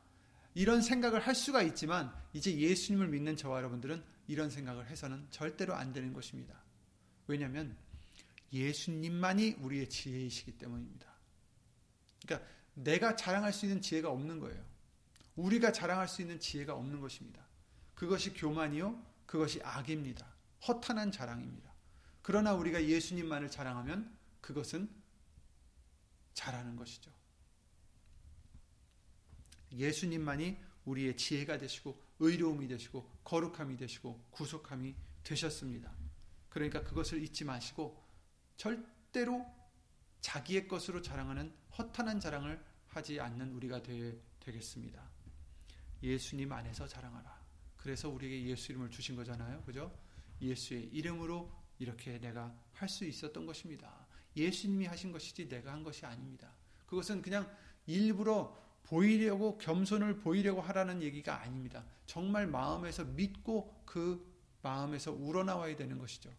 이런 0.58 0.82
생각을 0.82 1.20
할 1.20 1.36
수가 1.36 1.62
있지만 1.62 2.12
이제 2.32 2.52
예수님을 2.52 3.06
믿는 3.06 3.36
저와 3.36 3.58
여러분들은 3.58 4.02
이런 4.26 4.50
생각을 4.50 4.88
해서는 4.88 5.28
절대로 5.30 5.76
안 5.76 5.92
되는 5.92 6.12
것입니다. 6.12 6.60
왜냐하면 7.28 7.76
예수님만이 8.52 9.58
우리의 9.60 9.88
지혜이시기 9.88 10.58
때문입니다. 10.58 11.06
그러니까 12.24 12.48
내가 12.74 13.14
자랑할 13.14 13.52
수 13.52 13.66
있는 13.66 13.80
지혜가 13.80 14.10
없는 14.10 14.40
거예요. 14.40 14.60
우리가 15.36 15.70
자랑할 15.70 16.08
수 16.08 16.22
있는 16.22 16.40
지혜가 16.40 16.74
없는 16.74 17.00
것입니다. 17.00 17.46
그것이 17.94 18.34
교만이요, 18.34 19.00
그것이 19.26 19.60
악입니다. 19.62 20.26
허탄한 20.66 21.12
자랑입니다. 21.12 21.72
그러나 22.20 22.54
우리가 22.54 22.84
예수님만을 22.84 23.48
자랑하면 23.48 24.12
그것은 24.40 24.90
잘하는 26.34 26.74
것이죠. 26.74 27.12
예수님만이 29.72 30.56
우리의 30.84 31.16
지혜가 31.16 31.58
되시고 31.58 32.00
의로움이 32.18 32.66
되시고 32.68 33.08
거룩함이 33.24 33.76
되시고 33.76 34.28
구속함이 34.30 34.94
되셨습니다. 35.22 35.92
그러니까 36.48 36.82
그것을 36.82 37.22
잊지 37.22 37.44
마시고 37.44 38.02
절대로 38.56 39.46
자기의 40.20 40.66
것으로 40.66 41.02
자랑하는 41.02 41.52
허탄한 41.76 42.20
자랑을 42.20 42.62
하지 42.86 43.20
않는 43.20 43.52
우리가 43.52 43.82
되, 43.82 44.18
겠습니다 44.40 45.06
예수님 46.02 46.50
안에서 46.50 46.86
자랑하라. 46.86 47.38
그래서 47.76 48.08
우리에게 48.08 48.44
예수 48.46 48.72
이름을 48.72 48.90
주신 48.90 49.14
거잖아요. 49.14 49.62
그죠? 49.62 49.94
예수의 50.40 50.84
이름으로 50.86 51.52
이렇게 51.78 52.18
내가 52.18 52.54
할 52.72 52.88
수 52.88 53.04
있었던 53.04 53.44
것입니다. 53.44 54.06
예수님이 54.36 54.86
하신 54.86 55.12
것이지 55.12 55.48
내가 55.48 55.72
한 55.72 55.82
것이 55.82 56.06
아닙니다. 56.06 56.52
그것은 56.86 57.20
그냥 57.22 57.50
일부러 57.86 58.56
보이려고 58.88 59.58
겸손을 59.58 60.18
보이려고 60.18 60.60
하라는 60.62 61.02
얘기가 61.02 61.40
아닙니다. 61.42 61.84
정말 62.06 62.46
마음에서 62.46 63.04
믿고 63.04 63.82
그 63.84 64.26
마음에서 64.62 65.12
우러나와야 65.12 65.76
되는 65.76 65.98
것이죠. 65.98 66.30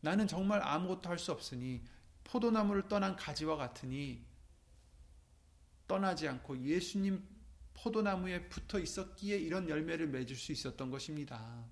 나는 0.00 0.26
정말 0.28 0.62
아무것도 0.62 1.08
할 1.08 1.18
수 1.18 1.32
없으니 1.32 1.82
포도나무를 2.24 2.88
떠난 2.88 3.16
가지와 3.16 3.56
같으니 3.56 4.24
떠나지 5.88 6.28
않고 6.28 6.62
예수님 6.62 7.26
포도나무에 7.74 8.48
붙어 8.48 8.78
있었기에 8.78 9.38
이런 9.38 9.68
열매를 9.68 10.06
맺을 10.06 10.36
수 10.36 10.52
있었던 10.52 10.90
것입니다. 10.90 11.64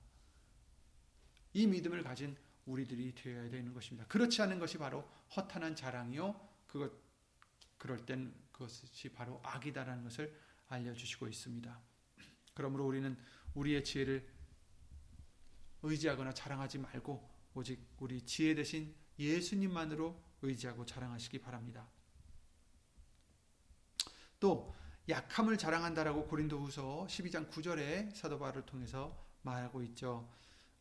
이 1.52 1.66
믿음을 1.66 2.02
가진 2.02 2.36
우리들이 2.66 3.14
되어야 3.14 3.48
되는 3.50 3.72
것입니다. 3.72 4.06
그렇지 4.08 4.42
않은 4.42 4.58
것이 4.58 4.78
바로 4.78 5.08
허탄한 5.36 5.76
자랑이요. 5.76 6.48
그것 6.66 6.92
그럴 7.78 8.04
땐 8.04 8.34
그것이 8.58 9.08
바로 9.10 9.40
악이다라는 9.44 10.02
것을 10.02 10.36
알려주시고 10.68 11.28
있습니다. 11.28 11.80
그러므로 12.54 12.86
우리는 12.86 13.16
우리의 13.54 13.84
지혜를 13.84 14.28
의지하거나 15.82 16.34
자랑하지 16.34 16.78
말고 16.78 17.30
오직 17.54 17.80
우리 18.00 18.20
지혜 18.22 18.54
대신 18.56 18.94
예수님만으로 19.18 20.20
의지하고 20.42 20.84
자랑하시기 20.84 21.40
바랍니다. 21.40 21.88
또 24.40 24.74
약함을 25.08 25.56
자랑한다라고 25.56 26.26
고린도후서 26.26 27.06
12장 27.08 27.50
9절에 27.50 28.14
사도 28.14 28.38
바울을 28.38 28.66
통해서 28.66 29.24
말하고 29.42 29.82
있죠. 29.84 30.28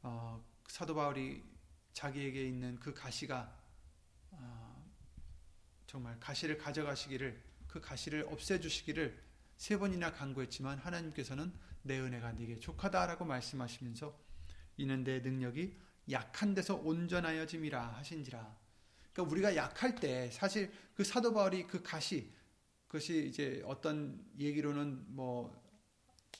어, 0.02 0.44
사도 0.68 0.96
바울이 0.96 1.44
자기에게 1.94 2.46
있는 2.48 2.76
그 2.80 2.94
가시가 2.94 3.56
어, 4.32 4.94
정말 5.86 6.20
가시를 6.20 6.58
가져가시기를 6.58 7.48
그 7.78 7.82
가시를 7.82 8.26
없애주시기를 8.30 9.16
세 9.56 9.78
번이나 9.78 10.12
간구했지만 10.12 10.80
하나님께서는 10.80 11.54
내 11.84 12.00
은혜가 12.00 12.34
네게 12.34 12.60
족하다라고 12.60 13.26
말씀하시면서 13.26 14.18
이는 14.78 15.04
내 15.04 15.20
능력이 15.20 15.78
약한 16.12 16.54
데서 16.56 16.76
온전하여짐이라 16.76 17.98
하신지라. 17.98 18.58
그러니까 19.14 19.32
우리가 19.32 19.56
약할 19.56 19.96
때 19.96 20.30
사실 20.32 20.72
그 20.96 21.04
사도 21.04 21.34
바울이 21.34 21.68
그 21.68 21.84
가시 21.84 22.34
그것이 22.88 23.28
이제 23.28 23.62
어떤 23.66 24.26
얘기로는 24.40 25.16
뭐 25.16 25.62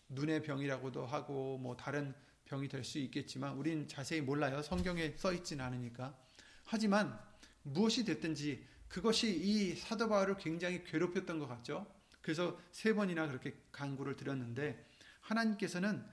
눈의 0.10 0.42
병이라고도 0.42 1.06
하고 1.06 1.58
뭐 1.60 1.76
다른 1.76 2.14
병이 2.46 2.68
될 2.70 2.84
수 2.84 2.98
있겠지만 2.98 3.54
우린 3.58 3.88
자세히 3.88 4.22
몰라요. 4.22 4.62
성경에 4.64 5.14
써 5.18 5.34
있지는 5.34 5.66
않으니까. 5.66 6.18
하지만 6.64 7.20
무엇이 7.64 8.06
됐든지 8.06 8.66
그것이 8.88 9.30
이 9.30 9.76
사도 9.76 10.08
바울을 10.08 10.38
굉장히 10.38 10.84
괴롭혔던 10.84 11.40
것 11.40 11.48
같죠. 11.48 11.86
그래서 12.22 12.60
세 12.72 12.94
번이나 12.94 13.28
그렇게 13.28 13.58
간구를 13.72 14.16
드렸는데 14.16 14.86
하나님께서는 15.22 16.06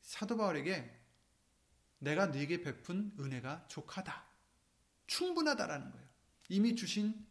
사도 0.00 0.36
바울에게 0.36 0.96
내가 1.98 2.26
네게 2.26 2.62
베푼 2.62 3.12
은혜가 3.18 3.66
족하다. 3.68 4.26
충분하다라는 5.06 5.90
거예요. 5.90 6.08
이미 6.48 6.74
주신 6.76 7.26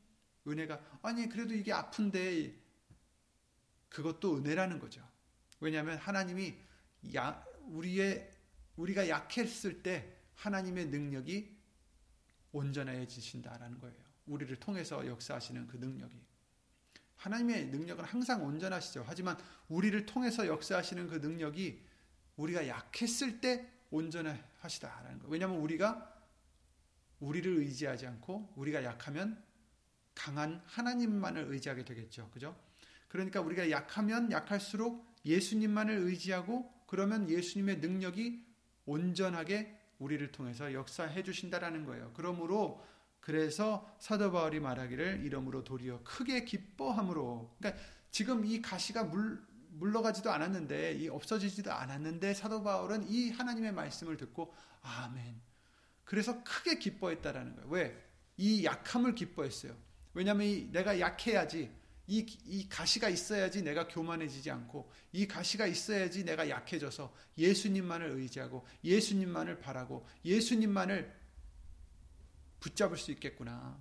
은혜가 0.47 0.99
아니 1.01 1.27
그래도 1.29 1.53
이게 1.53 1.71
아픈데 1.73 2.55
그것도 3.89 4.37
은혜라는 4.37 4.79
거죠. 4.79 5.07
왜냐하면 5.59 5.97
하나님이 5.97 6.55
야, 7.15 7.43
우리의 7.63 8.31
우리가 8.75 9.09
약했을 9.09 9.81
때 9.81 10.17
하나님의 10.35 10.87
능력이 10.87 11.57
온전해지신다라는 12.51 13.79
거예요. 13.79 14.06
우리를 14.27 14.55
통해서 14.57 15.05
역사하시는 15.05 15.67
그 15.67 15.77
능력이 15.77 16.21
하나님의 17.15 17.67
능력은 17.67 18.03
항상 18.03 18.45
온전하시죠. 18.45 19.03
하지만 19.07 19.37
우리를 19.69 20.05
통해서 20.05 20.47
역사하시는 20.47 21.07
그 21.07 21.15
능력이 21.15 21.83
우리가 22.35 22.67
약했을 22.67 23.41
때 23.41 23.67
온전하시다라는 23.89 25.19
거예요. 25.19 25.31
왜냐하면 25.31 25.59
우리가 25.59 26.13
우리를 27.19 27.51
의지하지 27.57 28.05
않고 28.05 28.53
우리가 28.55 28.83
약하면 28.83 29.43
강한 30.13 30.61
하나님만을 30.65 31.45
의지하게 31.51 31.83
되겠죠. 31.85 32.29
그죠? 32.31 32.55
그러니까 33.07 33.41
우리가 33.41 33.71
약하면 33.71 34.31
약할수록 34.31 35.15
예수님만을 35.25 35.97
의지하고 35.97 36.71
그러면 36.85 37.29
예수님의 37.29 37.77
능력이 37.77 38.45
온전하게 38.85 39.75
우리를 39.99 40.31
통해서 40.31 40.73
역사해 40.73 41.23
주신다라는 41.23 41.85
거예요. 41.85 42.11
그러므로 42.15 42.85
그래서 43.27 43.85
사도 43.99 44.31
바울이 44.31 44.61
말하기를 44.61 45.25
이러므로 45.25 45.61
도리어 45.61 46.01
크게 46.05 46.45
기뻐함으로 46.45 47.57
그러니까 47.59 47.83
지금 48.09 48.45
이 48.45 48.61
가시가 48.61 49.03
물 49.03 49.45
물러가지도 49.71 50.31
않았는데 50.31 50.93
이 50.93 51.09
없어지지도 51.09 51.73
않았는데 51.73 52.33
사도 52.33 52.63
바울은 52.63 53.09
이 53.09 53.31
하나님의 53.31 53.73
말씀을 53.73 54.15
듣고 54.15 54.53
아멘. 54.81 55.41
그래서 56.05 56.41
크게 56.45 56.79
기뻐했다라는 56.79 57.57
거예요. 57.57 57.69
왜? 57.69 58.01
이 58.37 58.63
약함을 58.63 59.13
기뻐했어요. 59.13 59.75
왜냐하면 60.13 60.71
내가 60.71 60.97
약해야지 60.97 61.69
이, 62.07 62.25
이 62.45 62.69
가시가 62.69 63.09
있어야지 63.09 63.61
내가 63.61 63.89
교만해지지 63.89 64.49
않고 64.51 64.89
이 65.11 65.27
가시가 65.27 65.67
있어야지 65.67 66.23
내가 66.23 66.47
약해져서 66.47 67.13
예수님만을 67.37 68.09
의지하고 68.09 68.65
예수님만을 68.85 69.59
바라고 69.59 70.07
예수님만을 70.23 71.26
붙잡을 72.59 72.97
수 72.97 73.11
있겠구나. 73.11 73.77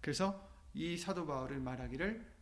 그래서 0.00 0.48
이 0.74 0.96
사도 0.96 1.26
바울을 1.26 1.60
말하기를 1.60 2.32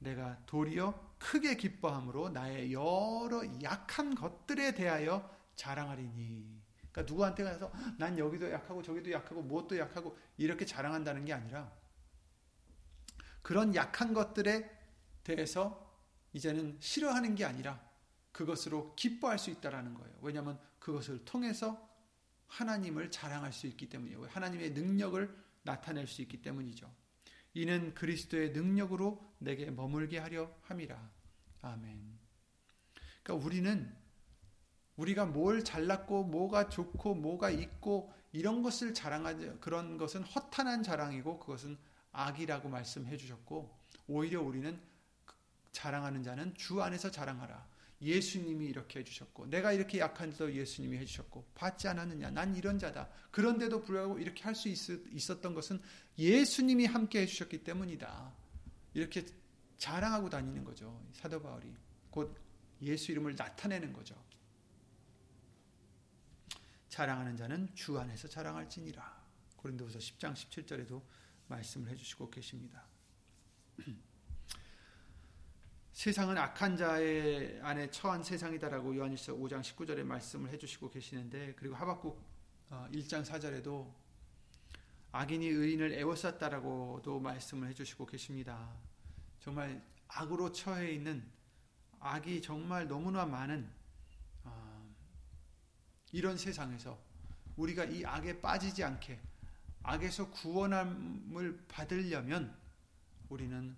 내가 0.00 0.38
도리어 0.46 1.16
크게 1.18 1.56
기뻐함으로 1.56 2.30
나의 2.30 2.72
여러 2.72 3.42
약한 3.62 4.14
것들에 4.14 4.74
대하여 4.74 5.30
자랑하리니. 5.56 6.60
그러니까 6.90 7.02
누구한테 7.02 7.44
가서 7.44 7.70
난 7.98 8.18
여기도 8.18 8.50
약하고 8.50 8.82
저기도 8.82 9.12
약하고 9.12 9.42
무엇도 9.42 9.78
약하고 9.78 10.16
이렇게 10.36 10.64
자랑한다는 10.64 11.24
게 11.24 11.32
아니라 11.32 11.70
그런 13.42 13.74
약한 13.74 14.12
것들에 14.12 14.68
대해서 15.22 15.90
이제는 16.32 16.78
싫어하는 16.80 17.34
게 17.34 17.44
아니라 17.44 17.80
그것으로 18.32 18.94
기뻐할 18.96 19.38
수 19.38 19.50
있다라는 19.50 19.94
거예요. 19.94 20.16
왜냐하면 20.22 20.58
그것을 20.78 21.24
통해서 21.24 21.89
하나님을 22.50 23.10
자랑할 23.10 23.52
수 23.52 23.66
있기 23.68 23.88
때문이에요. 23.88 24.26
하나님의 24.26 24.70
능력을 24.72 25.34
나타낼 25.62 26.06
수 26.06 26.20
있기 26.22 26.42
때문이죠. 26.42 26.92
이는 27.54 27.94
그리스도의 27.94 28.50
능력으로 28.50 29.34
내게 29.38 29.70
머물게 29.70 30.18
하려 30.18 30.54
함이라. 30.62 31.10
아멘. 31.62 32.18
그러니까 33.22 33.46
우리는 33.46 33.96
우리가 34.96 35.26
뭘 35.26 35.64
잘났고 35.64 36.24
뭐가 36.24 36.68
좋고 36.68 37.14
뭐가 37.14 37.50
있고 37.50 38.12
이런 38.32 38.62
것을 38.62 38.94
자랑하지 38.94 39.58
그런 39.60 39.96
것은 39.96 40.22
허탄한 40.22 40.82
자랑이고 40.82 41.38
그것은 41.38 41.78
악이라고 42.12 42.68
말씀해 42.68 43.16
주셨고 43.16 43.78
오히려 44.08 44.42
우리는 44.42 44.80
자랑하는 45.72 46.22
자는 46.22 46.54
주 46.54 46.82
안에서 46.82 47.10
자랑하라. 47.10 47.66
예수님이 48.02 48.66
이렇게 48.66 49.00
해주셨고 49.00 49.46
내가 49.46 49.72
이렇게 49.72 49.98
약한데도 49.98 50.54
예수님이 50.54 50.98
해주셨고 50.98 51.50
받지 51.54 51.86
않았느냐? 51.88 52.30
난 52.30 52.54
이런 52.56 52.78
자다. 52.78 53.08
그런데도 53.30 53.82
불구하고 53.82 54.18
이렇게 54.18 54.42
할 54.42 54.54
수 54.54 54.68
있었던 54.68 55.54
것은 55.54 55.80
예수님이 56.18 56.86
함께 56.86 57.22
해주셨기 57.22 57.62
때문이다. 57.64 58.34
이렇게 58.94 59.24
자랑하고 59.76 60.28
다니는 60.30 60.64
거죠 60.64 61.02
사도 61.12 61.40
바울이. 61.42 61.74
곧 62.10 62.36
예수 62.82 63.12
이름을 63.12 63.36
나타내는 63.36 63.92
거죠. 63.92 64.14
자랑하는 66.88 67.36
자는 67.36 67.68
주 67.74 67.98
안에서 67.98 68.28
자랑할지니라. 68.28 69.20
고린도후서 69.56 69.98
10장 69.98 70.34
17절에도 70.34 71.02
말씀을 71.48 71.90
해주시고 71.90 72.30
계십니다. 72.30 72.86
세상은 75.92 76.38
악한 76.38 76.76
자의 76.76 77.60
안에 77.62 77.90
처한 77.90 78.22
세상이다라고 78.22 78.96
요한일서 78.96 79.34
5장 79.34 79.60
19절에 79.60 80.04
말씀을 80.04 80.50
해주시고 80.50 80.88
계시는데 80.88 81.54
그리고 81.56 81.74
하박국 81.74 82.22
1장 82.70 83.20
어, 83.20 83.22
4절에도 83.24 83.92
악인이 85.12 85.46
의인을 85.48 85.92
애워쌌다라고도 85.94 87.18
말씀을 87.18 87.68
해주시고 87.68 88.06
계십니다. 88.06 88.72
정말 89.40 89.82
악으로 90.06 90.52
처해 90.52 90.92
있는 90.92 91.28
악이 91.98 92.40
정말 92.40 92.86
너무나 92.86 93.26
많은 93.26 93.68
어, 94.44 94.94
이런 96.12 96.38
세상에서 96.38 96.98
우리가 97.56 97.84
이 97.84 98.04
악에 98.04 98.40
빠지지 98.40 98.84
않게 98.84 99.20
악에서 99.82 100.30
구원함을 100.30 101.64
받으려면 101.66 102.56
우리는 103.28 103.76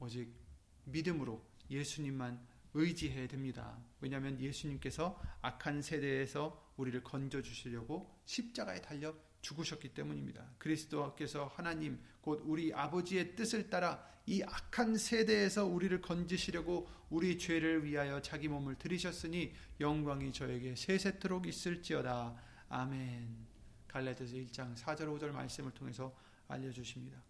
오직 0.00 0.43
믿음으로 0.84 1.44
예수님만 1.70 2.40
의지해야 2.74 3.28
됩니다. 3.28 3.78
왜냐하면 4.00 4.40
예수님께서 4.40 5.20
악한 5.42 5.82
세대에서 5.82 6.72
우리를 6.76 7.02
건져 7.04 7.40
주시려고 7.40 8.18
십자가에 8.24 8.80
달려 8.80 9.14
죽으셨기 9.42 9.94
때문입니다. 9.94 10.50
그리스도께서 10.58 11.46
하나님 11.54 12.00
곧 12.20 12.42
우리 12.44 12.72
아버지의 12.72 13.36
뜻을 13.36 13.68
따라 13.68 14.04
이 14.26 14.42
악한 14.42 14.96
세대에서 14.96 15.66
우리를 15.66 16.00
건지시려고 16.00 16.88
우리 17.10 17.38
죄를 17.38 17.84
위하여 17.84 18.22
자기 18.22 18.48
몸을 18.48 18.76
들이셨으니 18.76 19.52
영광이 19.80 20.32
저에게 20.32 20.74
세세토록 20.74 21.46
있을지어다. 21.46 22.34
아멘. 22.70 23.54
갈라디아서 23.86 24.34
1장 24.34 24.74
4절 24.74 25.16
5절 25.16 25.30
말씀을 25.30 25.72
통해서 25.72 26.16
알려 26.48 26.72
주십니다. 26.72 27.22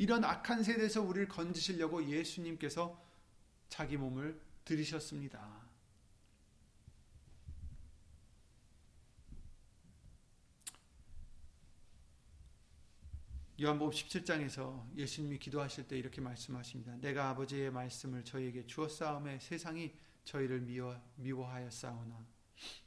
이런 0.00 0.24
악한 0.24 0.62
세대에서 0.62 1.02
우리를 1.02 1.28
건지시려고 1.28 2.02
예수님께서 2.02 2.98
자기 3.68 3.98
몸을 3.98 4.40
들이셨습니다. 4.64 5.60
요한복음 13.60 13.92
17장에서 13.92 14.96
예수님이 14.96 15.38
기도하실 15.38 15.86
때 15.86 15.98
이렇게 15.98 16.22
말씀하십니다. 16.22 16.96
내가 16.96 17.28
아버지의 17.28 17.70
말씀을 17.70 18.24
저희에게 18.24 18.66
주었사오매 18.66 19.38
세상이 19.38 19.92
저희를 20.24 20.60
미워 20.60 20.98
미워하였사오나 21.16 22.26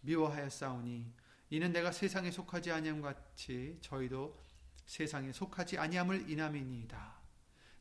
미워하였사오니 0.01 1.13
이는 1.51 1.71
내가 1.71 1.91
세상에 1.91 2.31
속하지 2.31 2.71
아니함 2.71 3.03
같이 3.03 3.77
저희도 3.81 4.42
세상에 4.85 5.31
속하지 5.31 5.77
아니함을 5.77 6.29
인함이니이다. 6.29 7.13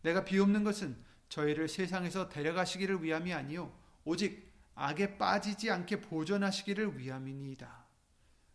내가 0.02 0.24
비옵는 0.24 0.64
것은 0.64 0.96
저희를 1.28 1.68
세상에서 1.68 2.28
데려가시기를 2.28 3.02
위함이 3.02 3.32
아니요 3.32 3.72
오직 4.04 4.52
악에 4.74 5.18
빠지지 5.18 5.70
않게 5.70 6.00
보존하시기를 6.00 6.98
위함이니이다. 6.98 7.86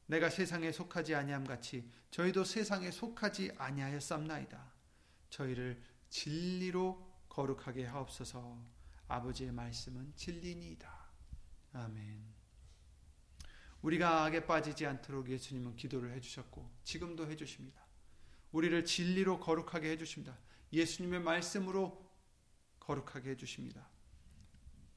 내가 0.07 0.29
세상에 0.29 0.71
속하지 0.71 1.15
아니함 1.15 1.45
같이 1.45 1.89
저희도 2.11 2.43
세상에 2.43 2.91
속하지 2.91 3.53
아니하였삼나이다. 3.57 4.73
저희를 5.29 5.81
진리로 6.09 7.05
거룩하게 7.29 7.85
하옵소서. 7.85 8.57
아버지의 9.07 9.51
말씀은 9.51 10.13
진리니이다. 10.15 11.07
아멘. 11.73 12.37
우리가 13.81 14.25
악에 14.25 14.45
빠지지 14.45 14.85
않도록 14.85 15.29
예수님은 15.29 15.75
기도를 15.75 16.13
해주셨고 16.13 16.69
지금도 16.83 17.29
해주십니다. 17.29 17.86
우리를 18.57 18.85
진리로 18.85 19.39
거룩하게 19.39 19.91
해주십니다. 19.91 20.35
예수님의 20.73 21.19
말씀으로 21.19 22.03
거룩하게 22.79 23.31
해주십니다. 23.31 23.87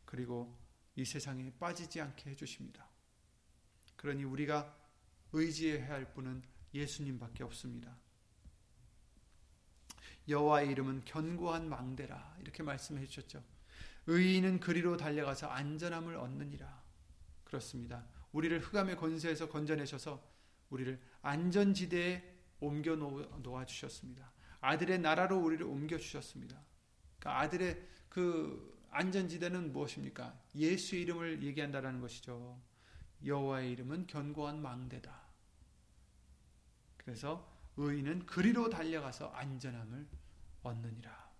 그리고 0.06 0.58
이 0.96 1.04
세상에 1.04 1.52
빠지지 1.58 2.00
않게 2.00 2.30
해주십니다. 2.30 2.88
그러니 3.96 4.24
우리가 4.24 4.74
의지해야 5.32 5.90
할 5.90 6.10
분은 6.14 6.42
예수님밖에 6.72 7.44
없습니다. 7.44 7.98
여호와의 10.26 10.70
이름은 10.70 11.04
견고한 11.04 11.68
망대라 11.68 12.38
이렇게 12.40 12.62
말씀해 12.62 13.04
주셨죠. 13.04 13.44
의인은 14.06 14.60
그리로 14.60 14.96
달려가서 14.96 15.48
안전함을 15.48 16.16
얻느니라. 16.16 16.82
그렇습니다. 17.44 18.06
우리를 18.32 18.58
흑암의 18.58 18.96
권세에서 18.96 19.50
건져내셔서 19.50 20.26
우리를 20.70 20.98
안전지대에 21.20 22.39
옮겨 22.60 22.96
놓아 22.96 23.64
주셨습니다. 23.64 24.30
아들의 24.60 24.98
나라로 25.00 25.38
우리를 25.38 25.64
옮겨 25.64 25.96
주셨습니다. 25.98 26.60
그러니까 27.18 27.40
아들의 27.40 27.88
그 28.08 28.78
안전지대는 28.90 29.72
무엇입니까? 29.72 30.38
예수 30.56 30.96
이름을 30.96 31.42
얘기한다라는 31.42 32.00
것이죠. 32.00 32.60
여호와의 33.24 33.72
이름은 33.72 34.06
견고한 34.06 34.60
망대다. 34.60 35.20
그래서 36.96 37.48
의인은 37.76 38.26
그리로 38.26 38.68
달려가서 38.68 39.30
안전함을 39.30 40.06
얻느니라. 40.62 41.30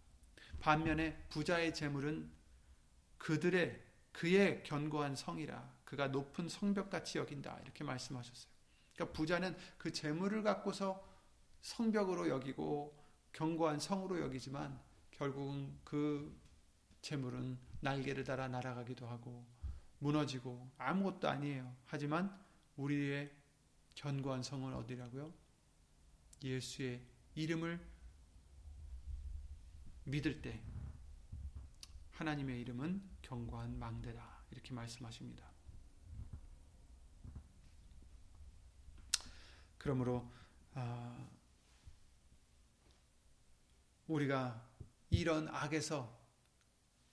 반면에 0.61 1.27
부자의 1.29 1.75
재물은 1.75 2.31
그들의 3.19 3.83
그의 4.13 4.63
견고한 4.63 5.17
성이라 5.17 5.81
그가 5.85 6.09
높은 6.09 6.49
성벽같이 6.49 7.19
여긴다 7.19 7.59
이렇게 7.63 7.85
말씀하셨어요. 7.85 8.51
그러니까 8.95 9.17
부자는 9.17 9.57
그 9.79 9.93
재물을 9.93 10.43
갖고서 10.43 11.10
성벽으로 11.63 12.29
여기고 12.29 12.97
견고한 13.33 13.79
성으로 13.79 14.21
여기지만 14.21 14.81
결국은 15.11 15.79
그 15.85 16.39
재물은 17.03 17.59
날개를 17.81 18.25
달아 18.25 18.49
날아가기도 18.49 19.07
하고 19.07 19.47
무너지고 19.99 20.71
아무것도 20.79 21.29
아니에요. 21.29 21.77
하지만 21.87 22.35
우리의 22.77 23.31
견고한 23.95 24.43
성은 24.43 24.75
어디라고요? 24.75 25.33
예수의 26.43 27.03
이름을 27.35 27.81
믿을 30.05 30.41
때 30.41 30.63
하나님의 32.13 32.61
이름은 32.63 33.03
견고한 33.23 33.79
망대다. 33.79 34.41
이렇게 34.51 34.73
말씀하십니다. 34.75 35.51
그러므로 39.79 40.31
아, 40.75 41.29
우리가 44.11 44.69
이런 45.11 45.49
악에서 45.49 46.19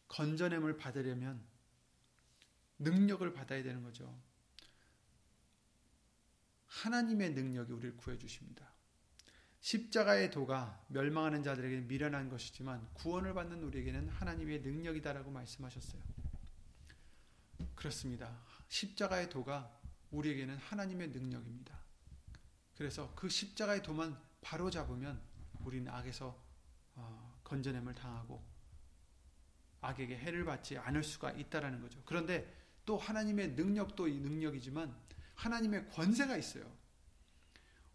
건져냄을 0.08 0.78
받으려면 0.78 1.44
능력을 2.80 3.32
받아야 3.34 3.64
되는 3.64 3.84
거죠. 3.84 4.20
하나님의 6.66 7.34
능력이 7.34 7.72
우리를 7.72 7.98
구해 7.98 8.18
주십니다. 8.18 8.72
십자가의 9.60 10.32
도가 10.32 10.86
멸망하는 10.90 11.44
자들에게 11.44 11.82
미련한 11.82 12.30
것이지만 12.30 12.88
구원을 12.94 13.34
받는 13.34 13.64
우리에게는 13.64 14.10
하나님의 14.10 14.62
능력이다라고 14.62 15.32
말씀하셨어요. 15.32 16.02
그렇습니다. 17.76 18.40
십자가의 18.70 19.30
도가 19.30 19.72
우리에게는 20.12 20.58
하나님의 20.58 21.10
능력입니다. 21.10 21.78
그래서 22.76 23.14
그 23.16 23.28
십자가의 23.28 23.82
도만 23.82 24.20
바로 24.42 24.70
잡으면 24.70 25.20
우리는 25.62 25.92
악에서 25.92 26.28
어, 26.28 26.47
건져냄을 27.44 27.94
당하고 27.94 28.44
악에게 29.82 30.18
해를 30.18 30.44
받지 30.46 30.78
않을 30.78 31.04
수가 31.04 31.32
있다라는 31.32 31.82
거죠. 31.82 32.02
그런데 32.06 32.54
또 32.86 32.98
하나님의 32.98 33.50
능력도 33.52 34.08
이 34.08 34.20
능력이지만 34.20 34.96
하나님의 35.36 35.90
권세가 35.90 36.38
있어요. 36.38 36.70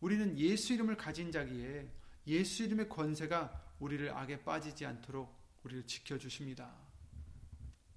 우리는 0.00 0.38
예수 0.38 0.72
이름을 0.74 0.96
가진 0.96 1.30
자기에 1.30 1.88
예수 2.26 2.64
이름의 2.64 2.88
권세가 2.88 3.74
우리를 3.80 4.10
악에 4.10 4.44
빠지지 4.44 4.86
않도록 4.86 5.34
우리를 5.64 5.86
지켜주십니다. 5.86 6.72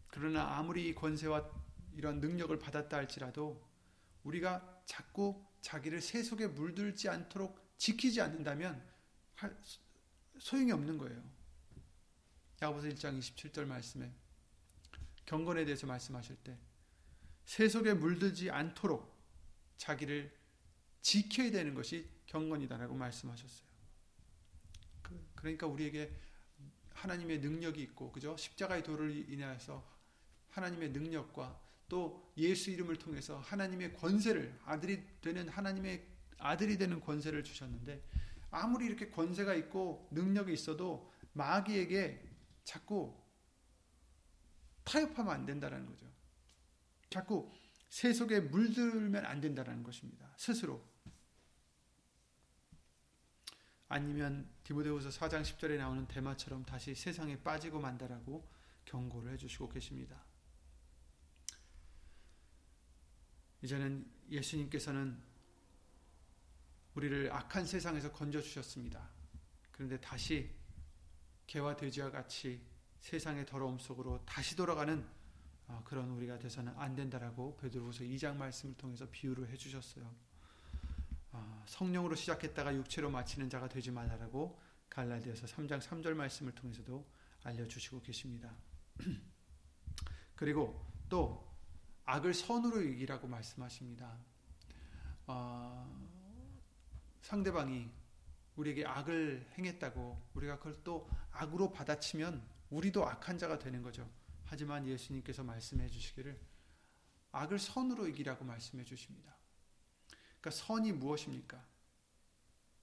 그러나 0.08 0.58
아무리 0.58 0.88
이 0.88 0.96
권세와 0.96 1.50
이런 1.94 2.20
능력을 2.20 2.58
받았다 2.58 2.98
할지라도 2.98 3.64
우리가 4.24 4.82
자꾸 4.86 5.46
자기를 5.62 6.02
세 6.02 6.24
속에 6.24 6.48
물들지 6.48 7.10
않도록 7.10 7.76
지키지 7.78 8.22
않는다면 8.22 8.84
소용이 10.46 10.72
없는 10.74 11.00
거예요. 11.00 11.24
야고보서 12.62 12.88
1장 12.90 13.18
27절 13.18 13.66
말씀에 13.66 14.14
경건에 15.26 15.66
대해서 15.66 15.88
말씀하실 15.88 16.36
때 16.44 16.56
세속에 17.46 17.96
물들지 17.96 18.52
않도록 18.52 19.12
자기를 19.78 20.32
지켜야 21.02 21.50
되는 21.50 21.74
것이 21.74 22.08
경건이다라고 22.28 22.94
말씀하셨어요. 22.94 23.68
그, 25.02 25.28
그러니까 25.34 25.66
우리에게 25.66 26.16
하나님의 26.94 27.40
능력이 27.40 27.82
있고 27.82 28.12
그죠? 28.12 28.38
십자가의 28.38 28.84
도를 28.84 29.28
인하여서 29.28 29.84
하나님의 30.52 30.92
능력과 30.92 31.60
또 31.90 32.32
예수 32.38 32.70
이름을 32.70 32.98
통해서 32.98 33.40
하나님의 33.40 33.94
권세를 33.94 34.60
아들이 34.64 35.08
되는 35.22 35.50
하나님의 35.50 36.06
아들이 36.38 36.78
되는 36.78 37.00
권세를 37.00 37.44
주셨는데 37.44 38.04
아무리 38.52 38.86
이렇게 38.86 39.10
권세가 39.10 39.54
있고 39.56 40.08
능력이 40.12 40.54
있어도 40.54 41.12
마귀에게 41.34 42.24
자꾸 42.64 43.16
타협하면 44.84 45.34
안 45.34 45.46
된다는 45.46 45.86
거죠. 45.86 46.06
자꾸 47.10 47.52
세속에 47.90 48.42
물들면 48.42 49.26
안 49.26 49.42
된다는 49.42 49.84
것입니다. 49.84 50.34
스스로. 50.38 50.84
아니면 53.88 54.50
디모데후서 54.64 55.10
4장 55.10 55.42
10절에 55.42 55.78
나오는 55.78 56.08
대마처럼 56.08 56.66
다시 56.66 56.96
세상에 56.96 57.42
빠지고 57.42 57.80
만다라고 57.80 58.50
경고를 58.86 59.34
해주시고 59.34 59.70
계십니다. 59.70 60.24
이제는 63.62 64.06
예수님께서는 64.30 65.22
우리를 66.96 67.32
악한 67.32 67.66
세상에서 67.66 68.12
건져 68.12 68.42
주셨습니다. 68.42 69.10
그런데 69.72 70.00
다시 70.00 70.50
개와 71.46 71.76
돼지와 71.76 72.10
같이 72.10 72.62
세상의 73.02 73.46
더러움 73.46 73.78
속으로 73.78 74.24
다시 74.26 74.56
돌아가는 74.56 75.06
어, 75.68 75.82
그런 75.84 76.10
우리가 76.12 76.40
돼서는 76.40 76.74
안 76.78 76.96
된다라고 76.96 77.58
베드로후서 77.58 78.04
2장 78.04 78.36
말씀을 78.38 78.76
통해서 78.76 79.08
비유를 79.10 79.50
해주셨어요. 79.50 80.10
어, 81.32 81.64
성령으로 81.68 82.16
시작했다가 82.16 82.76
육체로 82.76 83.10
마치는 83.10 83.50
자가 83.50 83.68
되지 83.68 83.92
말라라고 83.92 84.60
갈라디아서 84.90 85.48
3장 85.48 85.82
3절 85.82 86.14
말씀을 86.14 86.54
통해서도 86.54 87.06
알려주시고 87.44 88.02
계십니다. 88.02 88.56
그리고 90.36 90.86
또 91.10 91.46
악을 92.06 92.34
선으로 92.34 92.82
이기라고 92.82 93.28
말씀하십니다. 93.28 94.18
어, 95.28 96.15
상대방이 97.26 97.90
우리에게 98.56 98.86
악을 98.86 99.54
행했다고 99.58 100.30
우리가 100.36 100.60
그걸 100.60 100.84
또 100.84 101.10
악으로 101.32 101.72
받아치면 101.72 102.48
우리도 102.70 103.04
악한 103.04 103.40
자가 103.40 103.58
되는 103.58 103.82
거죠. 103.82 104.08
하지만 104.44 104.88
예수님께서 104.88 105.44
말씀해 105.44 105.90
주시기를 105.90 106.40
악을 107.32 107.58
선으로 107.58 108.08
이기라고 108.10 108.46
말씀해 108.46 108.84
주십니다. 108.84 109.36
그러니까 110.40 110.52
선이 110.52 110.92
무엇입니까? 110.92 111.66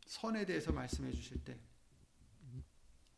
선에 0.06 0.44
대해서 0.44 0.72
말씀해 0.72 1.12
주실 1.12 1.44
때 1.44 1.56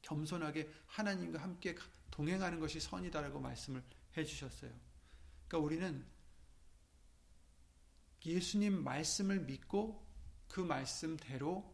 겸손하게 0.02 0.70
하나님과 0.84 1.42
함께 1.42 1.74
동행하는 2.10 2.60
것이 2.60 2.80
선이다라고 2.80 3.40
말씀을 3.40 3.82
해 4.18 4.24
주셨어요. 4.24 4.70
그러니까 5.48 5.58
우리는 5.58 6.06
예수님 8.26 8.84
말씀을 8.84 9.40
믿고 9.40 10.04
그 10.54 10.60
말씀대로 10.60 11.68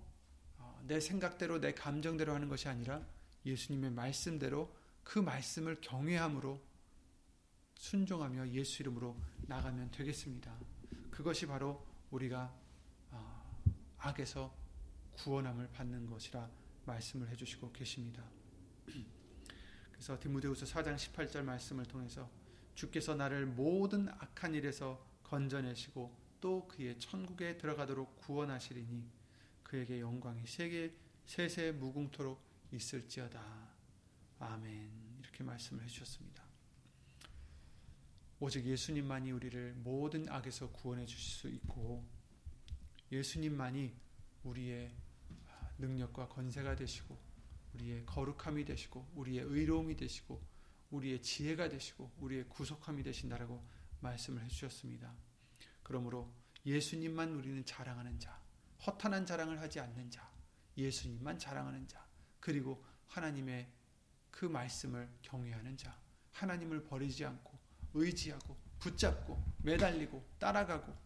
어, 0.57 0.83
내 0.87 1.01
생각대로 1.01 1.61
내 1.61 1.75
감정대로 1.75 2.33
하는 2.33 2.49
것이 2.49 2.67
아니라 2.67 3.07
예수님의 3.45 3.91
말씀대로 3.91 4.75
그 5.05 5.19
말씀을 5.19 5.83
경외함으로 5.83 6.59
순종하며 7.75 8.49
예수 8.53 8.81
이름으로 8.81 9.21
나가면 9.43 9.91
되겠습니다. 9.91 10.57
그것이 11.11 11.47
바로 11.47 11.87
우리가 12.11 12.57
어, 13.11 13.63
악에서 13.99 14.51
구원함을 15.13 15.69
받는 15.73 16.07
것이라 16.07 16.49
말씀을 16.87 17.29
해주시고 17.29 17.73
계십니다. 17.73 18.25
그래서 19.93 20.19
디모데후서 20.19 20.65
4장 20.65 20.97
18절 20.97 21.43
말씀을 21.43 21.85
통해서 21.85 22.31
주께서 22.75 23.15
나를 23.15 23.45
모든 23.45 24.09
악한 24.09 24.55
일에서 24.55 25.07
건져내시고 25.25 26.30
또 26.41 26.67
그의 26.69 26.99
천국에 26.99 27.57
들어가도록 27.59 28.17
구원하시리니 28.17 29.11
그에게 29.63 30.01
영광이 30.01 30.47
세계 30.47 30.95
세세 31.27 31.73
무궁토록 31.73 32.43
있을지어다. 32.73 33.71
아멘. 34.41 34.91
이렇게 35.21 35.45
말씀을 35.45 35.85
해주셨습니다. 35.85 36.43
오직 38.41 38.65
예수님만이 38.65 39.33
우리를 39.33 39.75
모든 39.75 40.29
악에서 40.29 40.71
구원해 40.71 41.05
주실 41.05 41.31
수 41.31 41.49
있고 41.49 42.05
예수님만이 43.13 43.95
우리의 44.45 44.91
능력과 45.79 46.29
권세가 46.29 46.75
되시고 46.77 47.19
우리의 47.75 48.07
거룩함이 48.07 48.65
되시고 48.65 49.13
우리의 49.15 49.45
의로움이 49.45 49.97
되시고 49.97 50.43
우리의 50.91 51.23
지혜가 51.23 51.69
되시고 51.69 52.11
우리의 52.19 52.49
구속함이 52.49 53.03
되신다라고 53.03 53.63
말씀을 54.01 54.43
해주셨습니다. 54.45 55.30
그러므로 55.91 56.33
예수님만 56.65 57.35
우리는 57.35 57.65
자랑하는 57.65 58.21
자, 58.21 58.41
허탄한 58.87 59.27
자랑을 59.27 59.61
하지 59.61 59.81
않는 59.81 60.09
자, 60.09 60.33
예수님만 60.77 61.37
자랑하는 61.37 61.89
자, 61.89 62.07
그리고 62.39 62.85
하나님의 63.09 63.69
그 64.31 64.45
말씀을 64.45 65.11
경외하는 65.23 65.77
자, 65.77 66.01
하나님을 66.31 66.85
버리지 66.85 67.25
않고 67.25 67.59
의지하고 67.95 68.57
붙잡고 68.79 69.43
매달리고 69.65 70.25
따라가고 70.39 70.97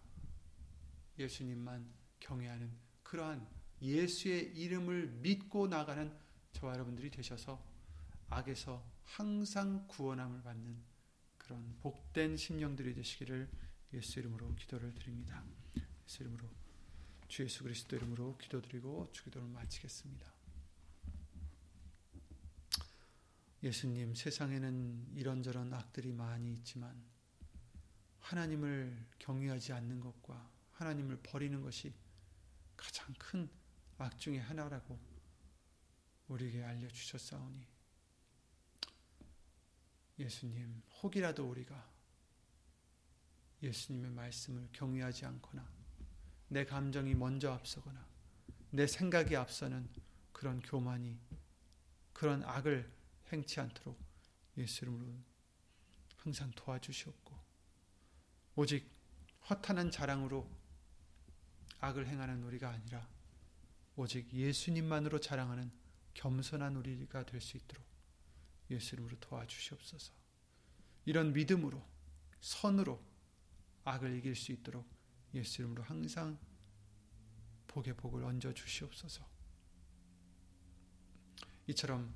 예수님만 1.18 1.90
경외하는 2.20 2.70
그러한 3.04 3.48
예수의 3.80 4.54
이름을 4.54 5.12
믿고 5.22 5.66
나가는 5.66 6.14
저와 6.52 6.74
여러분들이 6.74 7.10
되셔서 7.10 7.58
악에서 8.28 8.84
항상 9.02 9.88
구원함을 9.88 10.42
받는 10.42 10.76
그런 11.38 11.74
복된 11.80 12.36
심령들이 12.36 12.92
되시기를 12.92 13.48
예수 13.94 14.18
이름으로 14.18 14.54
기도를 14.54 14.94
드립니다. 14.94 15.42
예수 16.06 16.22
이름으로 16.22 16.48
주 17.28 17.44
예수 17.44 17.62
그리스도 17.62 17.96
이름으로 17.96 18.36
기도드리고 18.38 19.10
주기도를 19.12 19.48
마치겠습니다. 19.48 20.32
예수님, 23.62 24.14
세상에는 24.14 25.14
이런저런 25.14 25.72
악들이 25.72 26.12
많이 26.12 26.52
있지만 26.52 27.02
하나님을 28.20 29.06
경외하지 29.18 29.72
않는 29.72 30.00
것과 30.00 30.50
하나님을 30.72 31.20
버리는 31.22 31.62
것이 31.62 31.94
가장 32.76 33.14
큰 33.18 33.64
악 33.98 34.18
중의 34.18 34.40
하나라고 34.40 34.98
우리에게 36.28 36.62
알려주셨사오니 36.64 37.66
예수님, 40.18 40.82
혹이라도 41.02 41.48
우리가 41.48 41.93
예수님의 43.64 44.10
말씀을 44.10 44.68
경외하지 44.72 45.24
않거나 45.26 45.66
내 46.48 46.64
감정이 46.64 47.14
먼저 47.14 47.52
앞서거나 47.52 48.06
내 48.70 48.86
생각이 48.86 49.36
앞서는 49.36 49.88
그런 50.32 50.60
교만이 50.60 51.18
그런 52.12 52.44
악을 52.44 52.90
행치 53.32 53.60
않도록 53.60 53.98
예수 54.56 54.84
이름으로 54.84 55.12
항상 56.16 56.50
도와주시옵고 56.52 57.34
오직 58.56 58.88
허탄한 59.50 59.90
자랑으로 59.90 60.48
악을 61.80 62.06
행하는 62.06 62.42
우리가 62.44 62.70
아니라 62.70 63.06
오직 63.96 64.32
예수님만으로 64.32 65.20
자랑하는 65.20 65.70
겸손한 66.14 66.76
우리가 66.76 67.24
될 67.26 67.40
수 67.40 67.56
있도록 67.56 67.84
예수 68.70 68.94
이름으로 68.94 69.18
도와주시옵소서. 69.20 70.12
이런 71.04 71.32
믿음으로 71.32 71.84
선으로 72.40 73.02
악을 73.84 74.16
이길 74.16 74.34
수 74.34 74.52
있도록 74.52 74.86
예수 75.34 75.62
이름으로 75.62 75.82
항상 75.82 76.38
복의 77.68 77.96
복을 77.96 78.24
얹어 78.24 78.52
주시옵소서. 78.52 79.24
이처럼 81.66 82.14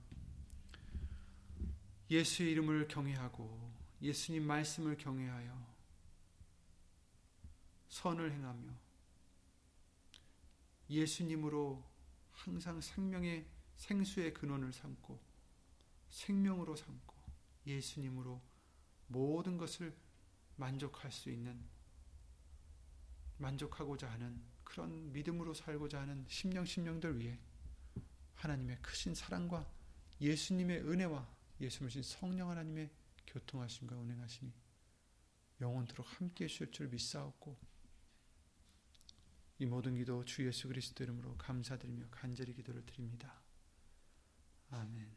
예수 2.10 2.42
이름을 2.42 2.88
경외하고 2.88 3.72
예수님 4.00 4.46
말씀을 4.46 4.96
경외하여 4.96 5.66
선을 7.88 8.32
행하며 8.32 8.72
예수님으로 10.88 11.84
항상 12.32 12.80
생명의 12.80 13.46
생수의 13.76 14.32
근원을 14.32 14.72
삼고 14.72 15.18
생명으로 16.10 16.76
삼고 16.76 17.14
예수님으로 17.66 18.40
모든 19.08 19.58
것을 19.58 19.94
만족할 20.58 21.10
수 21.10 21.30
있는 21.30 21.58
만족하고자 23.38 24.10
하는 24.10 24.42
그런 24.64 25.12
믿음으로 25.12 25.54
살고자 25.54 26.00
하는 26.00 26.26
심령 26.28 26.64
심령들 26.64 27.18
위해 27.18 27.38
하나님의 28.34 28.82
크신 28.82 29.14
사랑과 29.14 29.66
예수님의 30.20 30.80
은혜와 30.82 31.26
예수님 31.60 31.88
신 31.88 32.02
성령 32.02 32.50
하나님의 32.50 32.90
교통하심과 33.26 33.96
운행하심이 33.96 34.52
영원토록 35.60 36.06
함께 36.20 36.44
해주실 36.44 36.72
줄 36.72 36.88
믿사옵고 36.88 37.56
이 39.60 39.66
모든 39.66 39.96
기도 39.96 40.24
주 40.24 40.46
예수 40.46 40.68
그리스도 40.68 41.02
이름으로 41.02 41.36
감사드리며 41.36 42.06
간절히 42.10 42.54
기도를 42.54 42.84
드립니다. 42.86 43.40
아멘 44.70 45.10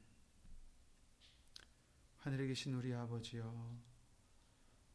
하늘에 2.18 2.48
계신 2.48 2.74
우리 2.74 2.94
아버지여 2.94 3.91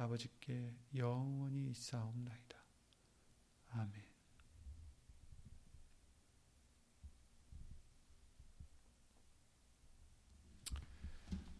아버지께 0.00 0.74
영원히 0.96 1.70
있사옵나이다. 1.70 2.58
아멘 3.72 4.02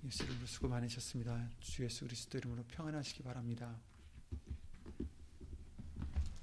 예수 0.04 0.24
이름으로 0.24 0.46
수고 0.46 0.68
많으셨습니다. 0.68 1.50
주 1.60 1.84
예수 1.84 2.06
그리스도 2.06 2.38
이름으로 2.38 2.64
평안하시기 2.64 3.22
바랍니다. 3.22 3.78